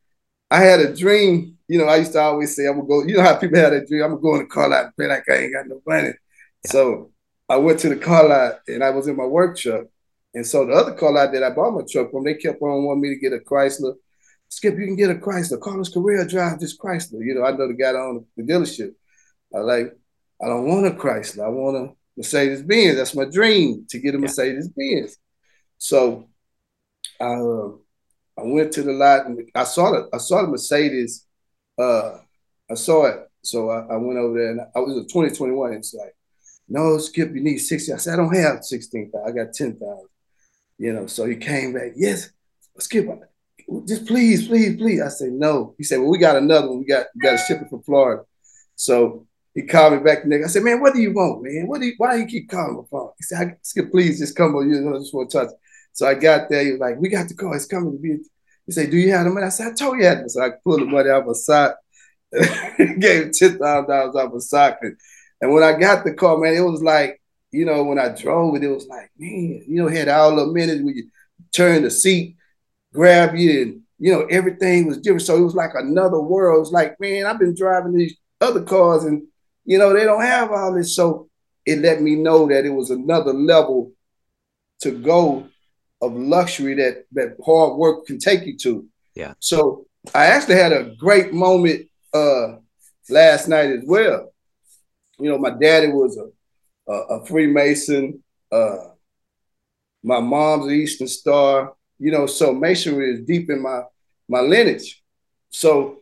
I 0.50 0.60
had 0.60 0.80
a 0.80 0.96
dream. 0.96 1.58
You 1.68 1.80
know, 1.80 1.86
I 1.86 1.98
used 1.98 2.14
to 2.14 2.20
always 2.20 2.56
say, 2.56 2.68
I'm 2.68 2.76
gonna 2.76 2.88
go, 2.88 3.04
you 3.04 3.16
know 3.16 3.24
how 3.24 3.36
people 3.36 3.60
have 3.60 3.72
that 3.72 3.88
dream, 3.88 4.04
I'm 4.04 4.10
gonna 4.12 4.22
go 4.22 4.36
in 4.36 4.42
the 4.42 4.48
car 4.48 4.68
lot 4.68 4.86
and 4.86 4.98
pay 4.98 5.08
like 5.08 5.24
I 5.30 5.36
ain't 5.36 5.54
got 5.54 5.68
no 5.68 5.82
money. 5.86 6.10
Yeah. 6.10 6.72
So 6.72 7.12
I 7.48 7.58
went 7.58 7.80
to 7.80 7.90
the 7.90 7.96
car 7.96 8.28
lot 8.28 8.60
and 8.68 8.84
I 8.84 8.90
was 8.90 9.08
in 9.08 9.16
my 9.16 9.26
work 9.26 9.58
truck. 9.58 9.86
And 10.34 10.46
so 10.46 10.66
the 10.66 10.74
other 10.74 10.94
car 10.94 11.12
lot 11.14 11.32
that 11.32 11.44
I 11.44 11.52
bought 11.52 11.76
my 11.76 11.82
truck 11.90 12.12
from, 12.12 12.24
they 12.24 12.34
kept 12.34 12.62
on 12.62 12.84
wanting 12.84 13.02
me 13.02 13.10
to 13.10 13.20
get 13.20 13.34
a 13.34 13.38
Chrysler. 13.38 13.94
Skip, 14.54 14.78
you 14.78 14.86
can 14.86 14.96
get 14.96 15.10
a 15.10 15.16
Chrysler. 15.16 15.60
Carlos 15.60 15.90
Correa 15.90 16.28
drive 16.28 16.60
this 16.60 16.78
Chrysler. 16.78 17.26
You 17.26 17.34
know, 17.34 17.44
I 17.44 17.52
know 17.52 17.68
the 17.68 17.74
guy 17.74 17.90
on 17.90 18.26
the 18.38 18.44
dealership. 18.44 18.94
I 19.54 19.60
like, 19.60 19.98
I 20.42 20.48
don't 20.48 20.68
want 20.68 20.86
a 20.86 20.92
Chrysler. 20.92 21.46
I 21.46 21.50
want 21.50 21.78
a 21.78 21.94
Mercedes 22.16 22.62
Benz. 22.62 22.98
That's 22.98 23.16
my 23.16 23.26
dream 23.26 23.86
to 23.90 24.00
get 24.00 24.14
a 24.14 24.20
Mercedes 24.20 24.70
Benz. 24.70 25.18
So 25.80 26.30
I, 27.20 27.34
uh, 27.34 27.72
I 28.38 28.44
went 28.44 28.72
to 28.74 28.84
the 28.84 28.94
lot 28.94 29.26
and 29.26 29.40
I 29.56 29.64
saw 29.64 29.92
the 29.92 30.10
I 30.14 30.18
saw 30.18 30.44
the 30.44 30.50
Mercedes. 30.50 31.26
Uh, 31.78 32.20
I 32.70 32.76
saw 32.76 33.06
it, 33.08 33.28
so 33.42 33.70
I, 33.72 33.94
I 33.94 33.98
went 33.98 34.20
over 34.20 34.38
there 34.38 34.52
and 34.52 34.62
I 34.76 34.80
was 34.80 34.98
a 34.98 35.02
2021. 35.02 35.74
It's 35.74 35.94
like, 35.94 36.16
no, 36.68 36.98
Skip, 37.00 37.34
you 37.34 37.42
need 37.42 37.58
60. 37.58 37.92
I 37.92 37.98
said, 37.98 38.14
I 38.14 38.18
don't 38.18 38.36
have 38.36 38.64
16,000. 38.64 39.28
I 39.28 39.32
got 39.32 39.54
10,000. 39.54 40.08
You 40.78 40.94
know, 40.94 41.08
so 41.08 41.26
he 41.26 41.36
came 41.36 41.74
back. 41.74 41.94
Yes, 41.96 42.30
Skip, 42.80 43.08
just 43.88 44.06
please, 44.08 44.48
please, 44.48 44.78
please. 44.78 45.02
I 45.02 45.10
said, 45.10 45.32
no. 45.32 45.76
He 45.78 45.84
said, 45.84 46.00
well, 46.00 46.10
we 46.10 46.18
got 46.18 46.36
another 46.36 46.70
one. 46.70 46.80
We 46.80 46.86
got 46.86 47.08
we 47.16 47.22
got 47.22 47.32
to 47.32 47.38
ship 47.38 47.62
it 47.62 47.70
from 47.70 47.84
Florida. 47.84 48.24
So 48.76 49.28
he 49.54 49.64
called 49.64 49.94
me 49.94 50.00
back 50.00 50.24
the 50.24 50.30
next. 50.30 50.46
I 50.46 50.50
said, 50.50 50.64
man, 50.64 50.82
what 50.82 50.94
do 50.94 51.02
you 51.02 51.14
want, 51.14 51.44
man? 51.44 51.68
What 51.68 51.82
do 51.82 51.88
you, 51.88 51.94
why 51.98 52.16
do 52.16 52.22
you 52.22 52.28
keep 52.28 52.50
calling 52.50 52.78
my 52.78 52.84
phone? 52.90 53.12
He 53.18 53.24
said, 53.24 53.58
Skip, 53.62 53.92
please 53.92 54.20
just 54.20 54.36
come 54.36 54.56
over. 54.56 54.66
You 54.66 54.82
know, 54.82 54.96
I 54.96 55.00
just 55.00 55.14
want 55.14 55.30
to 55.30 55.38
touch. 55.40 55.50
So 55.94 56.08
I 56.08 56.16
got 56.16 56.50
there. 56.50 56.64
He 56.64 56.72
was 56.72 56.80
like, 56.80 57.00
we 57.00 57.10
got 57.10 57.28
the 57.28 57.36
car. 57.36 57.56
It's 57.56 57.66
coming 57.66 57.92
to 57.92 57.98
be. 58.00 58.18
He 58.66 58.72
said, 58.72 58.90
do 58.90 58.98
you 58.98 59.12
have 59.12 59.26
the 59.26 59.30
money? 59.30 59.46
I 59.46 59.50
said, 59.50 59.68
I 59.68 59.74
told 59.74 60.00
you 60.00 60.06
I 60.06 60.10
had 60.10 60.32
So 60.32 60.42
I 60.42 60.52
pulled 60.64 60.82
the 60.82 60.86
money 60.86 61.10
out 61.10 61.22
of 61.22 61.28
my 61.28 61.34
sock. 61.34 61.78
gave 63.00 63.32
ten 63.32 63.60
thousand 63.60 63.90
dollars 63.90 64.16
off 64.16 64.34
my 64.34 64.40
sock. 64.40 64.80
And, 64.82 64.98
and 65.42 65.54
when 65.54 65.64
I 65.64 65.78
got 65.78 66.04
the 66.04 66.14
car, 66.14 66.38
man, 66.38 66.56
it 66.56 66.62
was 66.62 66.82
like, 66.82 67.22
you 67.52 67.66
know, 67.66 67.84
when 67.84 68.00
I 68.00 68.10
drove 68.10 68.56
it, 68.56 68.64
it 68.64 68.70
was 68.70 68.88
like, 68.88 69.12
man, 69.18 69.64
you 69.68 69.84
know, 69.84 69.88
had 69.88 70.08
all 70.08 70.36
the 70.36 70.48
minutes 70.48 70.82
when 70.82 70.96
you 70.96 71.10
turn 71.54 71.84
the 71.84 71.92
seat, 71.92 72.38
grab 72.94 73.36
you, 73.36 73.62
and 73.62 73.82
you 74.00 74.12
know, 74.12 74.26
everything 74.30 74.88
was 74.88 74.98
different. 74.98 75.24
So 75.24 75.38
it 75.38 75.44
was 75.44 75.56
like 75.56 75.72
another 75.76 76.20
world. 76.20 76.58
It 76.58 76.60
was 76.60 76.72
like, 76.72 77.00
man, 77.00 77.26
I've 77.26 77.40
been 77.40 77.56
driving 77.56 77.94
these 77.94 78.16
other 78.42 78.64
cars 78.64 79.04
and 79.06 79.24
you 79.66 79.78
know, 79.78 79.94
they 79.94 80.04
don't 80.04 80.22
have 80.22 80.52
all 80.52 80.74
this. 80.74 80.96
So 80.96 81.30
it 81.66 81.80
let 81.80 82.02
me 82.02 82.16
know 82.16 82.48
that 82.48 82.66
it 82.66 82.70
was 82.70 82.90
another 82.90 83.34
level 83.34 83.94
to 84.82 84.92
go 84.92 85.48
of 86.02 86.14
luxury 86.14 86.74
that 86.76 87.06
that 87.14 87.38
hard 87.46 87.78
work 87.78 88.06
can 88.06 88.20
take 88.20 88.46
you 88.46 88.58
to. 88.58 88.86
Yeah. 89.16 89.34
So 89.40 89.86
I 90.14 90.26
actually 90.26 90.56
had 90.56 90.74
a 90.74 90.96
great 90.98 91.34
moment 91.34 91.88
uh 92.14 92.58
last 93.10 93.48
night 93.48 93.70
as 93.70 93.84
well. 93.86 94.34
You 95.20 95.30
know, 95.30 95.38
my 95.38 95.52
daddy 95.52 95.88
was 95.88 96.18
a 96.18 96.28
a, 96.92 96.94
a 96.94 97.26
Freemason. 97.26 98.24
Uh, 98.52 98.78
my 100.04 100.20
mom's 100.20 100.68
an 100.68 100.74
Eastern 100.74 101.08
Star. 101.08 101.74
You 102.00 102.12
know, 102.12 102.26
so 102.26 102.54
masonry 102.54 103.14
is 103.14 103.22
deep 103.22 103.50
in 103.50 103.62
my 103.62 103.84
my 104.28 104.42
lineage. 104.42 105.02
So, 105.50 106.00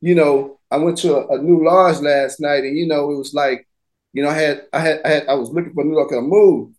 you 0.00 0.14
know, 0.14 0.58
I 0.70 0.78
went 0.78 0.98
to 0.98 1.16
a, 1.16 1.38
a 1.38 1.42
new 1.42 1.64
lodge 1.64 2.00
last 2.00 2.40
night, 2.40 2.64
and 2.64 2.76
you 2.76 2.86
know, 2.86 3.10
it 3.10 3.16
was 3.16 3.34
like, 3.34 3.66
you 4.12 4.22
know, 4.22 4.30
I 4.30 4.34
had 4.34 4.66
I 4.72 4.80
had 4.80 5.00
I, 5.04 5.08
had, 5.08 5.26
I 5.28 5.34
was 5.34 5.50
looking 5.50 5.72
for 5.74 5.82
a 5.82 5.84
New 5.84 5.94
York 5.94 6.10
to 6.10 6.20
move, 6.20 6.72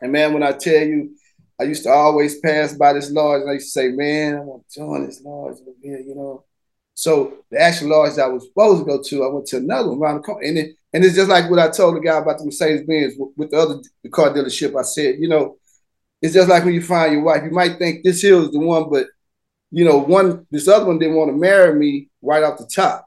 and 0.00 0.12
man, 0.12 0.32
when 0.32 0.42
I 0.42 0.52
tell 0.52 0.84
you, 0.84 1.16
I 1.60 1.64
used 1.64 1.84
to 1.84 1.90
always 1.90 2.38
pass 2.40 2.74
by 2.74 2.92
this 2.92 3.10
lodge, 3.10 3.42
and 3.42 3.50
I 3.50 3.54
used 3.54 3.66
to 3.66 3.80
say, 3.80 3.88
man, 3.88 4.36
I 4.36 4.40
want 4.40 4.68
to 4.68 4.78
join 4.78 5.06
this 5.06 5.22
lodge 5.22 5.56
over 5.60 5.76
here, 5.82 6.00
you 6.00 6.14
know. 6.14 6.44
So 6.94 7.44
the 7.50 7.60
actual 7.60 7.90
lodge 7.90 8.18
I 8.18 8.26
was 8.26 8.44
supposed 8.44 8.80
to 8.80 8.86
go 8.86 9.02
to, 9.02 9.24
I 9.24 9.28
went 9.28 9.46
to 9.48 9.58
another 9.58 9.90
one 9.90 9.98
around 10.00 10.16
the 10.16 10.22
corner, 10.22 10.46
and 10.46 10.58
it, 10.58 10.76
and 10.92 11.04
it's 11.04 11.14
just 11.14 11.28
like 11.28 11.50
what 11.50 11.58
I 11.58 11.68
told 11.68 11.96
the 11.96 12.00
guy 12.00 12.16
about 12.16 12.38
the 12.38 12.46
Mercedes 12.46 12.86
Benz 12.86 13.14
with 13.36 13.50
the 13.50 13.58
other 13.58 13.82
the 14.02 14.08
car 14.08 14.30
dealership. 14.30 14.78
I 14.78 14.82
said, 14.82 15.16
you 15.18 15.28
know, 15.28 15.58
it's 16.26 16.34
just 16.34 16.48
like 16.48 16.64
when 16.64 16.74
you 16.74 16.82
find 16.82 17.12
your 17.12 17.22
wife, 17.22 17.44
you 17.44 17.52
might 17.52 17.78
think 17.78 18.02
this 18.02 18.20
here 18.20 18.36
is 18.40 18.50
the 18.50 18.58
one, 18.58 18.90
but 18.90 19.06
you 19.70 19.84
know, 19.84 19.98
one 19.98 20.44
this 20.50 20.66
other 20.66 20.84
one 20.84 20.98
didn't 20.98 21.14
want 21.14 21.30
to 21.30 21.36
marry 21.36 21.78
me 21.78 22.08
right 22.20 22.42
off 22.42 22.58
the 22.58 22.66
top. 22.66 23.06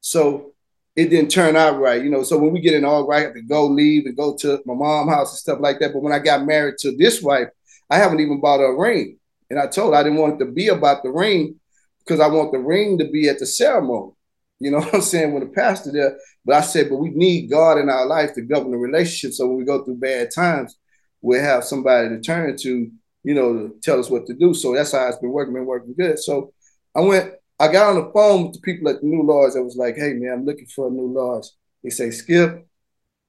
So 0.00 0.52
it 0.94 1.08
didn't 1.08 1.30
turn 1.30 1.56
out 1.56 1.78
right, 1.78 2.02
you 2.02 2.10
know. 2.10 2.22
So 2.22 2.36
when 2.36 2.52
we 2.52 2.60
get 2.60 2.74
in 2.74 2.84
all 2.84 3.06
right, 3.06 3.20
I 3.20 3.22
have 3.22 3.34
to 3.34 3.42
go 3.42 3.66
leave 3.66 4.04
and 4.04 4.16
go 4.16 4.36
to 4.36 4.60
my 4.66 4.74
mom's 4.74 5.10
house 5.10 5.32
and 5.32 5.38
stuff 5.38 5.60
like 5.60 5.78
that. 5.78 5.94
But 5.94 6.02
when 6.02 6.12
I 6.12 6.18
got 6.18 6.44
married 6.44 6.74
to 6.80 6.94
this 6.96 7.22
wife, 7.22 7.48
I 7.88 7.96
haven't 7.96 8.20
even 8.20 8.40
bought 8.40 8.60
a 8.60 8.70
ring. 8.76 9.18
And 9.48 9.58
I 9.58 9.66
told 9.66 9.94
her 9.94 10.00
I 10.00 10.02
didn't 10.02 10.18
want 10.18 10.34
it 10.34 10.44
to 10.44 10.50
be 10.50 10.68
about 10.68 11.02
the 11.02 11.10
ring 11.10 11.58
because 12.00 12.20
I 12.20 12.26
want 12.26 12.52
the 12.52 12.58
ring 12.58 12.98
to 12.98 13.08
be 13.08 13.28
at 13.28 13.38
the 13.38 13.46
ceremony. 13.46 14.12
You 14.60 14.72
know 14.72 14.78
what 14.80 14.94
I'm 14.94 15.00
saying? 15.00 15.32
When 15.32 15.42
the 15.42 15.50
pastor 15.50 15.92
there, 15.92 16.18
but 16.44 16.56
I 16.56 16.60
said, 16.60 16.90
but 16.90 16.96
we 16.96 17.10
need 17.10 17.50
God 17.50 17.78
in 17.78 17.88
our 17.88 18.06
life 18.06 18.34
to 18.34 18.42
govern 18.42 18.72
the 18.72 18.76
relationship. 18.76 19.34
So 19.34 19.46
when 19.46 19.56
we 19.56 19.64
go 19.64 19.84
through 19.84 19.96
bad 19.96 20.30
times, 20.34 20.76
we'll 21.20 21.42
have 21.42 21.64
somebody 21.64 22.08
to 22.08 22.20
turn 22.20 22.56
to, 22.56 22.90
you 23.24 23.34
know, 23.34 23.54
to 23.54 23.74
tell 23.82 23.98
us 23.98 24.10
what 24.10 24.26
to 24.26 24.34
do. 24.34 24.54
So 24.54 24.74
that's 24.74 24.92
how 24.92 25.08
it's 25.08 25.18
been 25.18 25.30
working, 25.30 25.54
been 25.54 25.66
working 25.66 25.94
good. 25.98 26.18
So 26.18 26.52
I 26.94 27.00
went, 27.00 27.34
I 27.60 27.70
got 27.70 27.90
on 27.90 28.04
the 28.04 28.12
phone 28.12 28.44
with 28.44 28.54
the 28.54 28.60
people 28.60 28.88
at 28.88 29.00
the 29.00 29.06
New 29.06 29.24
Lodge. 29.24 29.52
I 29.56 29.60
was 29.60 29.76
like, 29.76 29.96
hey 29.96 30.14
man, 30.14 30.32
I'm 30.32 30.44
looking 30.44 30.66
for 30.66 30.88
a 30.88 30.90
new 30.90 31.12
lodge. 31.12 31.46
They 31.82 31.90
say, 31.90 32.10
Skip, 32.10 32.66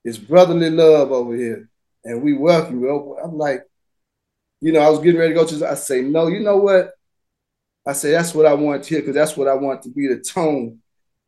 it's 0.03 0.17
brotherly 0.17 0.69
love 0.69 1.11
over 1.11 1.35
here. 1.35 1.69
And 2.03 2.23
we 2.23 2.33
welcome 2.33 2.81
you. 2.81 3.17
I'm 3.23 3.37
like, 3.37 3.63
you 4.61 4.71
know, 4.71 4.81
I 4.81 4.89
was 4.89 4.99
getting 4.99 5.19
ready 5.19 5.33
to 5.33 5.39
go 5.39 5.45
to, 5.45 5.69
I 5.69 5.75
say, 5.75 6.01
no, 6.01 6.27
you 6.27 6.39
know 6.41 6.57
what? 6.57 6.91
I 7.87 7.93
say, 7.93 8.11
that's 8.11 8.33
what 8.33 8.45
I 8.45 8.53
want 8.53 8.83
to 8.83 8.89
hear 8.89 8.99
because 8.99 9.15
that's 9.15 9.37
what 9.37 9.47
I 9.47 9.53
want 9.53 9.81
to 9.83 9.89
be 9.89 10.07
the 10.07 10.19
tone 10.19 10.79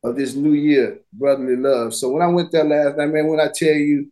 of 0.04 0.16
this 0.16 0.36
new 0.36 0.54
year, 0.54 1.00
brotherly 1.14 1.56
love. 1.56 1.94
So 1.94 2.10
when 2.10 2.22
I 2.22 2.28
went 2.28 2.52
there 2.52 2.64
last 2.64 2.98
night, 2.98 3.08
man, 3.08 3.28
when 3.28 3.40
I 3.40 3.50
tell 3.54 3.74
you, 3.74 4.12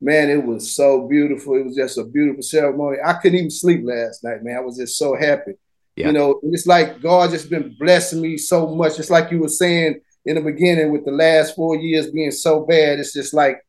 man, 0.00 0.30
it 0.30 0.44
was 0.44 0.74
so 0.74 1.06
beautiful. 1.08 1.56
It 1.56 1.66
was 1.66 1.76
just 1.76 1.98
a 1.98 2.04
beautiful 2.04 2.42
ceremony. 2.42 2.98
I 3.04 3.14
couldn't 3.14 3.38
even 3.38 3.50
sleep 3.50 3.82
last 3.84 4.22
night, 4.22 4.42
man. 4.42 4.56
I 4.56 4.60
was 4.60 4.76
just 4.76 4.96
so 4.96 5.16
happy. 5.16 5.52
Yeah. 5.96 6.08
You 6.08 6.12
know, 6.12 6.40
it's 6.44 6.66
like 6.66 7.00
God 7.00 7.30
just 7.30 7.50
been 7.50 7.74
blessing 7.78 8.20
me 8.20 8.36
so 8.36 8.68
much. 8.68 8.98
It's 8.98 9.10
like 9.10 9.32
you 9.32 9.40
were 9.40 9.48
saying 9.48 10.00
in 10.24 10.36
the 10.36 10.40
beginning 10.40 10.92
with 10.92 11.04
the 11.04 11.10
last 11.10 11.56
four 11.56 11.76
years 11.76 12.10
being 12.10 12.30
so 12.30 12.64
bad. 12.64 13.00
It's 13.00 13.12
just 13.12 13.34
like 13.34 13.60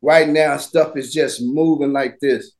right 0.00 0.28
now 0.28 0.56
stuff 0.58 0.96
is 0.96 1.12
just 1.12 1.42
moving 1.42 1.92
like 1.92 2.18
this, 2.20 2.52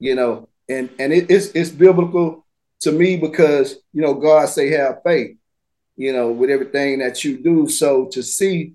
you 0.00 0.14
know, 0.14 0.48
and 0.68 0.90
and 0.98 1.12
it, 1.12 1.30
it's 1.30 1.48
it's 1.48 1.70
biblical 1.70 2.44
to 2.80 2.90
me 2.90 3.16
because 3.16 3.76
you 3.92 4.02
know 4.02 4.14
God 4.14 4.48
say 4.48 4.70
have 4.70 5.02
faith, 5.04 5.36
you 5.96 6.12
know, 6.12 6.32
with 6.32 6.50
everything 6.50 6.98
that 6.98 7.22
you 7.22 7.42
do. 7.42 7.68
So 7.68 8.06
to 8.06 8.22
see 8.22 8.74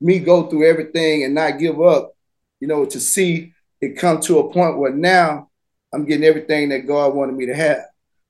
me 0.00 0.20
go 0.20 0.48
through 0.48 0.68
everything 0.68 1.24
and 1.24 1.34
not 1.34 1.58
give 1.58 1.80
up, 1.80 2.12
you 2.60 2.68
know, 2.68 2.84
to 2.84 3.00
see 3.00 3.52
it 3.80 3.98
come 3.98 4.20
to 4.20 4.38
a 4.38 4.52
point 4.52 4.78
where 4.78 4.92
now 4.92 5.48
I'm 5.92 6.04
getting 6.04 6.24
everything 6.24 6.68
that 6.68 6.86
God 6.86 7.14
wanted 7.14 7.34
me 7.34 7.46
to 7.46 7.54
have, 7.54 7.84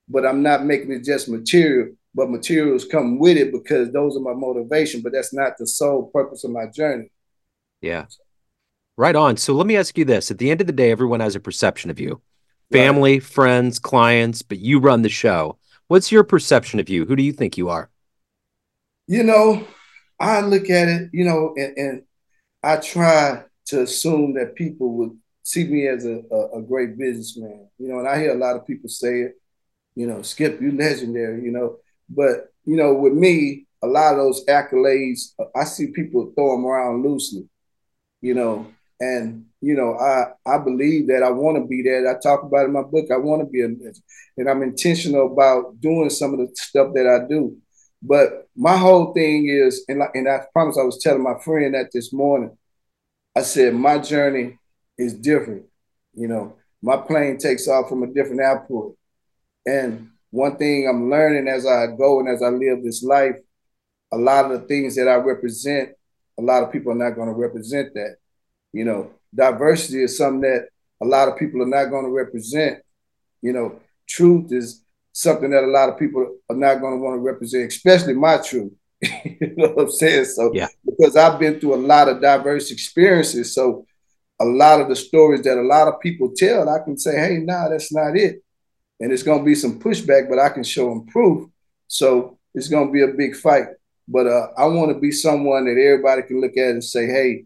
but 0.08 0.24
I'm 0.24 0.42
not 0.42 0.64
making 0.64 0.92
it 0.92 1.04
just 1.04 1.28
material. 1.28 1.94
But 2.12 2.30
materials 2.30 2.84
come 2.84 3.20
with 3.20 3.36
it 3.36 3.52
because 3.52 3.92
those 3.92 4.16
are 4.16 4.20
my 4.20 4.32
motivation. 4.32 5.00
But 5.00 5.12
that's 5.12 5.32
not 5.32 5.56
the 5.58 5.66
sole 5.66 6.10
purpose 6.12 6.42
of 6.42 6.50
my 6.50 6.66
journey. 6.66 7.12
Yeah. 7.80 8.06
Right 8.96 9.14
on. 9.14 9.36
So 9.36 9.54
let 9.54 9.66
me 9.66 9.76
ask 9.76 9.96
you 9.96 10.04
this. 10.04 10.30
At 10.30 10.38
the 10.38 10.50
end 10.50 10.60
of 10.60 10.66
the 10.66 10.72
day, 10.72 10.90
everyone 10.90 11.20
has 11.20 11.36
a 11.36 11.40
perception 11.40 11.88
of 11.90 12.00
you 12.00 12.20
family, 12.70 13.14
right. 13.14 13.22
friends, 13.22 13.78
clients, 13.78 14.42
but 14.42 14.58
you 14.58 14.78
run 14.78 15.02
the 15.02 15.08
show. 15.08 15.58
What's 15.88 16.12
your 16.12 16.24
perception 16.24 16.80
of 16.80 16.88
you? 16.88 17.04
Who 17.04 17.16
do 17.16 17.22
you 17.22 17.32
think 17.32 17.56
you 17.56 17.68
are? 17.68 17.90
You 19.06 19.24
know, 19.24 19.66
I 20.20 20.40
look 20.40 20.70
at 20.70 20.88
it, 20.88 21.10
you 21.12 21.24
know, 21.24 21.54
and, 21.56 21.76
and 21.76 22.02
I 22.62 22.76
try 22.76 23.44
to 23.70 23.82
assume 23.82 24.34
that 24.34 24.54
people 24.54 24.92
would 24.94 25.18
see 25.42 25.64
me 25.64 25.88
as 25.88 26.04
a, 26.04 26.22
a, 26.30 26.58
a, 26.58 26.62
great 26.62 26.98
businessman, 26.98 27.68
you 27.78 27.88
know, 27.88 27.98
and 27.98 28.08
I 28.08 28.18
hear 28.18 28.32
a 28.32 28.38
lot 28.38 28.56
of 28.56 28.66
people 28.66 28.88
say 28.88 29.22
it, 29.22 29.34
you 29.94 30.06
know, 30.06 30.22
Skip, 30.22 30.60
you 30.60 30.72
legendary, 30.72 31.42
you 31.42 31.50
know, 31.50 31.76
but, 32.08 32.52
you 32.64 32.76
know, 32.76 32.94
with 32.94 33.14
me, 33.14 33.66
a 33.82 33.86
lot 33.86 34.12
of 34.12 34.18
those 34.18 34.44
accolades, 34.44 35.32
I 35.56 35.64
see 35.64 35.88
people 35.88 36.32
throw 36.36 36.52
them 36.52 36.66
around 36.66 37.02
loosely, 37.02 37.48
you 38.20 38.34
know, 38.34 38.66
and 39.00 39.46
you 39.62 39.74
know, 39.74 39.96
I 39.98 40.32
I 40.46 40.58
believe 40.58 41.08
that 41.08 41.22
I 41.22 41.30
want 41.30 41.56
to 41.56 41.66
be 41.66 41.82
that. 41.82 42.06
I 42.06 42.20
talk 42.20 42.42
about 42.42 42.66
in 42.66 42.72
my 42.72 42.82
book. 42.82 43.10
I 43.10 43.16
want 43.16 43.42
to 43.42 43.46
be 43.46 43.62
a 43.62 43.66
and 43.66 44.48
I'm 44.48 44.62
intentional 44.62 45.32
about 45.32 45.80
doing 45.80 46.10
some 46.10 46.32
of 46.32 46.38
the 46.38 46.50
stuff 46.54 46.92
that 46.94 47.06
I 47.06 47.26
do. 47.28 47.56
But 48.02 48.48
my 48.56 48.76
whole 48.76 49.12
thing 49.12 49.48
is, 49.48 49.84
and 49.88 50.02
and 50.14 50.28
I 50.28 50.40
promise 50.52 50.78
I 50.78 50.84
was 50.84 51.02
telling 51.02 51.22
my 51.22 51.38
friend 51.44 51.74
that 51.74 51.90
this 51.92 52.12
morning. 52.12 52.56
I 53.36 53.42
said 53.42 53.74
my 53.74 53.98
journey 53.98 54.58
is 54.98 55.14
different. 55.14 55.66
You 56.14 56.28
know, 56.28 56.56
my 56.82 56.96
plane 56.96 57.38
takes 57.38 57.68
off 57.68 57.88
from 57.88 58.02
a 58.02 58.12
different 58.12 58.40
airport, 58.40 58.96
and 59.66 60.10
one 60.30 60.56
thing 60.56 60.88
I'm 60.88 61.10
learning 61.10 61.48
as 61.48 61.66
I 61.66 61.86
go 61.88 62.20
and 62.20 62.28
as 62.28 62.42
I 62.42 62.48
live 62.48 62.82
this 62.82 63.02
life, 63.02 63.36
a 64.12 64.16
lot 64.16 64.50
of 64.50 64.52
the 64.52 64.66
things 64.66 64.96
that 64.96 65.08
I 65.08 65.16
represent, 65.16 65.90
a 66.38 66.42
lot 66.42 66.62
of 66.62 66.72
people 66.72 66.92
are 66.92 66.96
not 66.96 67.16
going 67.16 67.28
to 67.28 67.34
represent 67.34 67.94
that. 67.94 68.16
You 68.72 68.84
know, 68.84 69.10
diversity 69.34 70.02
is 70.02 70.16
something 70.16 70.42
that 70.42 70.68
a 71.02 71.04
lot 71.04 71.28
of 71.28 71.36
people 71.36 71.62
are 71.62 71.66
not 71.66 71.90
going 71.90 72.04
to 72.04 72.10
represent. 72.10 72.82
You 73.42 73.52
know, 73.52 73.80
truth 74.06 74.52
is 74.52 74.84
something 75.12 75.50
that 75.50 75.64
a 75.64 75.66
lot 75.66 75.88
of 75.88 75.98
people 75.98 76.36
are 76.48 76.56
not 76.56 76.80
going 76.80 76.94
to 76.94 77.02
want 77.02 77.16
to 77.16 77.20
represent, 77.20 77.72
especially 77.72 78.14
my 78.14 78.38
truth. 78.38 78.72
you 79.24 79.54
know 79.56 79.68
what 79.68 79.84
I'm 79.84 79.90
saying? 79.90 80.26
So, 80.26 80.50
yeah. 80.54 80.68
because 80.84 81.16
I've 81.16 81.38
been 81.38 81.58
through 81.58 81.74
a 81.74 81.76
lot 81.76 82.08
of 82.08 82.20
diverse 82.20 82.70
experiences, 82.70 83.54
so 83.54 83.86
a 84.40 84.44
lot 84.44 84.80
of 84.80 84.88
the 84.88 84.96
stories 84.96 85.42
that 85.42 85.58
a 85.58 85.62
lot 85.62 85.88
of 85.88 86.00
people 86.00 86.32
tell, 86.34 86.68
I 86.68 86.78
can 86.80 86.98
say, 86.98 87.16
"Hey, 87.16 87.38
nah, 87.38 87.68
that's 87.68 87.92
not 87.92 88.16
it," 88.16 88.42
and 89.00 89.12
it's 89.12 89.22
going 89.22 89.38
to 89.40 89.44
be 89.44 89.54
some 89.54 89.80
pushback, 89.80 90.28
but 90.28 90.38
I 90.38 90.48
can 90.48 90.64
show 90.64 90.88
them 90.88 91.06
proof. 91.06 91.48
So 91.88 92.38
it's 92.54 92.68
going 92.68 92.88
to 92.88 92.92
be 92.92 93.02
a 93.02 93.08
big 93.08 93.36
fight. 93.36 93.66
But 94.08 94.26
uh, 94.26 94.48
I 94.56 94.66
want 94.66 94.92
to 94.92 94.98
be 94.98 95.12
someone 95.12 95.66
that 95.66 95.80
everybody 95.80 96.22
can 96.22 96.40
look 96.40 96.56
at 96.56 96.70
and 96.70 96.84
say, 96.84 97.06
"Hey, 97.06 97.44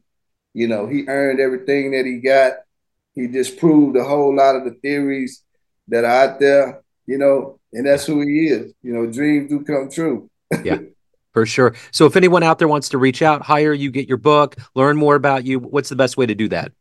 you 0.55 0.69
know, 0.69 0.87
he 0.87 1.05
earned 1.09 1.41
everything 1.41 1.91
that 1.91 2.07
he 2.07 2.21
got. 2.21 2.55
He 3.15 3.27
disproved 3.27 3.97
a 3.97 4.05
whole 4.05 4.35
lot 4.35 4.57
of 4.57 4.65
the 4.65 4.73
theories 4.73 5.43
that 5.89 6.05
are 6.05 6.29
out 6.29 6.41
there, 6.41 6.83
you 7.07 7.19
know, 7.19 7.59
and 7.73 7.87
that's 7.87 8.07
who 8.07 8.21
he 8.21 8.49
is. 8.49 8.73
You 8.83 8.95
know, 8.95 9.07
dreams 9.07 9.51
do 9.51 9.65
come 9.65 9.91
true. 9.91 10.31
yeah, 10.63 10.79
for 11.35 11.45
sure. 11.45 11.75
So 11.91 12.07
if 12.07 12.17
anyone 12.17 12.43
out 12.43 12.59
there 12.59 12.69
wants 12.69 12.89
to 12.91 12.99
reach 12.99 13.21
out, 13.21 13.43
hire 13.43 13.75
you, 13.75 13.91
get 13.91 14.09
your 14.09 14.17
book, 14.17 14.57
learn 14.75 14.97
more 14.97 15.17
about 15.17 15.45
you, 15.45 15.59
what's 15.59 15.91
the 15.91 15.97
best 15.97 16.17
way 16.17 16.25
to 16.25 16.35
do 16.35 16.49
that? 16.49 16.73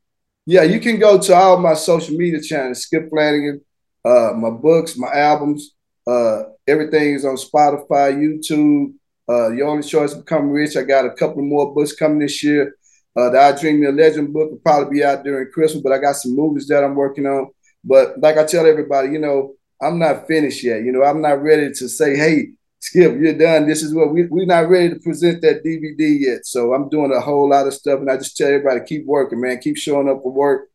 Yeah, 0.46 0.64
you 0.64 0.80
can 0.80 1.00
go 1.00 1.20
to 1.20 1.36
all 1.36 1.58
my 1.58 1.74
social 1.74 2.16
media 2.16 2.42
channels, 2.42 2.84
Skip 2.84 3.10
Flanagan, 3.10 3.62
uh, 4.06 4.32
my 4.36 4.50
books, 4.50 4.98
my 4.98 5.12
albums, 5.12 5.72
uh, 6.08 6.44
everything 6.68 7.14
is 7.16 7.26
on 7.26 7.36
Spotify, 7.36 8.16
YouTube. 8.16 8.94
Uh, 9.30 9.52
Your 9.52 9.70
Only 9.70 9.88
Choice 9.88 10.14
Become 10.14 10.50
Rich. 10.50 10.76
I 10.76 10.84
got 10.84 11.06
a 11.06 11.12
couple 11.12 11.42
more 11.42 11.74
books 11.74 11.94
coming 11.94 12.20
this 12.20 12.44
year. 12.44 12.76
Uh, 13.16 13.30
the 13.30 13.40
I 13.40 13.58
Dream 13.58 13.86
a 13.86 13.92
Legend 13.92 14.34
book 14.34 14.52
will 14.52 14.58
probably 14.58 14.98
be 14.98 15.04
out 15.04 15.24
during 15.24 15.52
Christmas, 15.52 15.82
but 15.82 15.94
I 15.94 15.98
got 16.00 16.16
some 16.16 16.36
movies 16.36 16.68
that 16.68 16.84
I'm 16.84 16.96
working 16.96 17.26
on. 17.26 17.52
But 17.84 18.20
like 18.20 18.38
I 18.38 18.44
tell 18.44 18.66
everybody, 18.66 19.10
you 19.10 19.20
know, 19.20 19.54
I'm 19.82 20.00
not 20.00 20.28
finished 20.28 20.64
yet. 20.64 20.84
You 20.84 20.92
know, 20.92 21.04
I'm 21.04 21.22
not 21.22 21.42
ready 21.42 21.72
to 21.72 21.88
say, 21.88 22.18
hey, 22.18 22.54
Skip, 22.84 23.16
you're 23.18 23.38
done. 23.38 23.66
This 23.66 23.82
is 23.82 23.94
what 23.94 24.12
we, 24.12 24.26
we're 24.26 24.46
not 24.46 24.68
ready 24.68 24.90
to 24.90 25.00
present 25.00 25.42
that 25.42 25.64
DVD 25.64 26.20
yet. 26.20 26.46
So 26.46 26.74
I'm 26.74 26.90
doing 26.90 27.14
a 27.14 27.22
whole 27.22 27.50
lot 27.50 27.66
of 27.66 27.74
stuff. 27.74 28.02
And 28.02 28.12
I 28.12 28.18
just 28.18 28.36
tell 28.36 28.50
everybody, 28.50 28.82
keep 28.86 29.06
working, 29.06 29.40
man. 29.40 29.60
Keep 29.60 29.78
showing 29.78 30.10
up 30.10 30.22
for 30.22 30.34
work. 30.34 30.68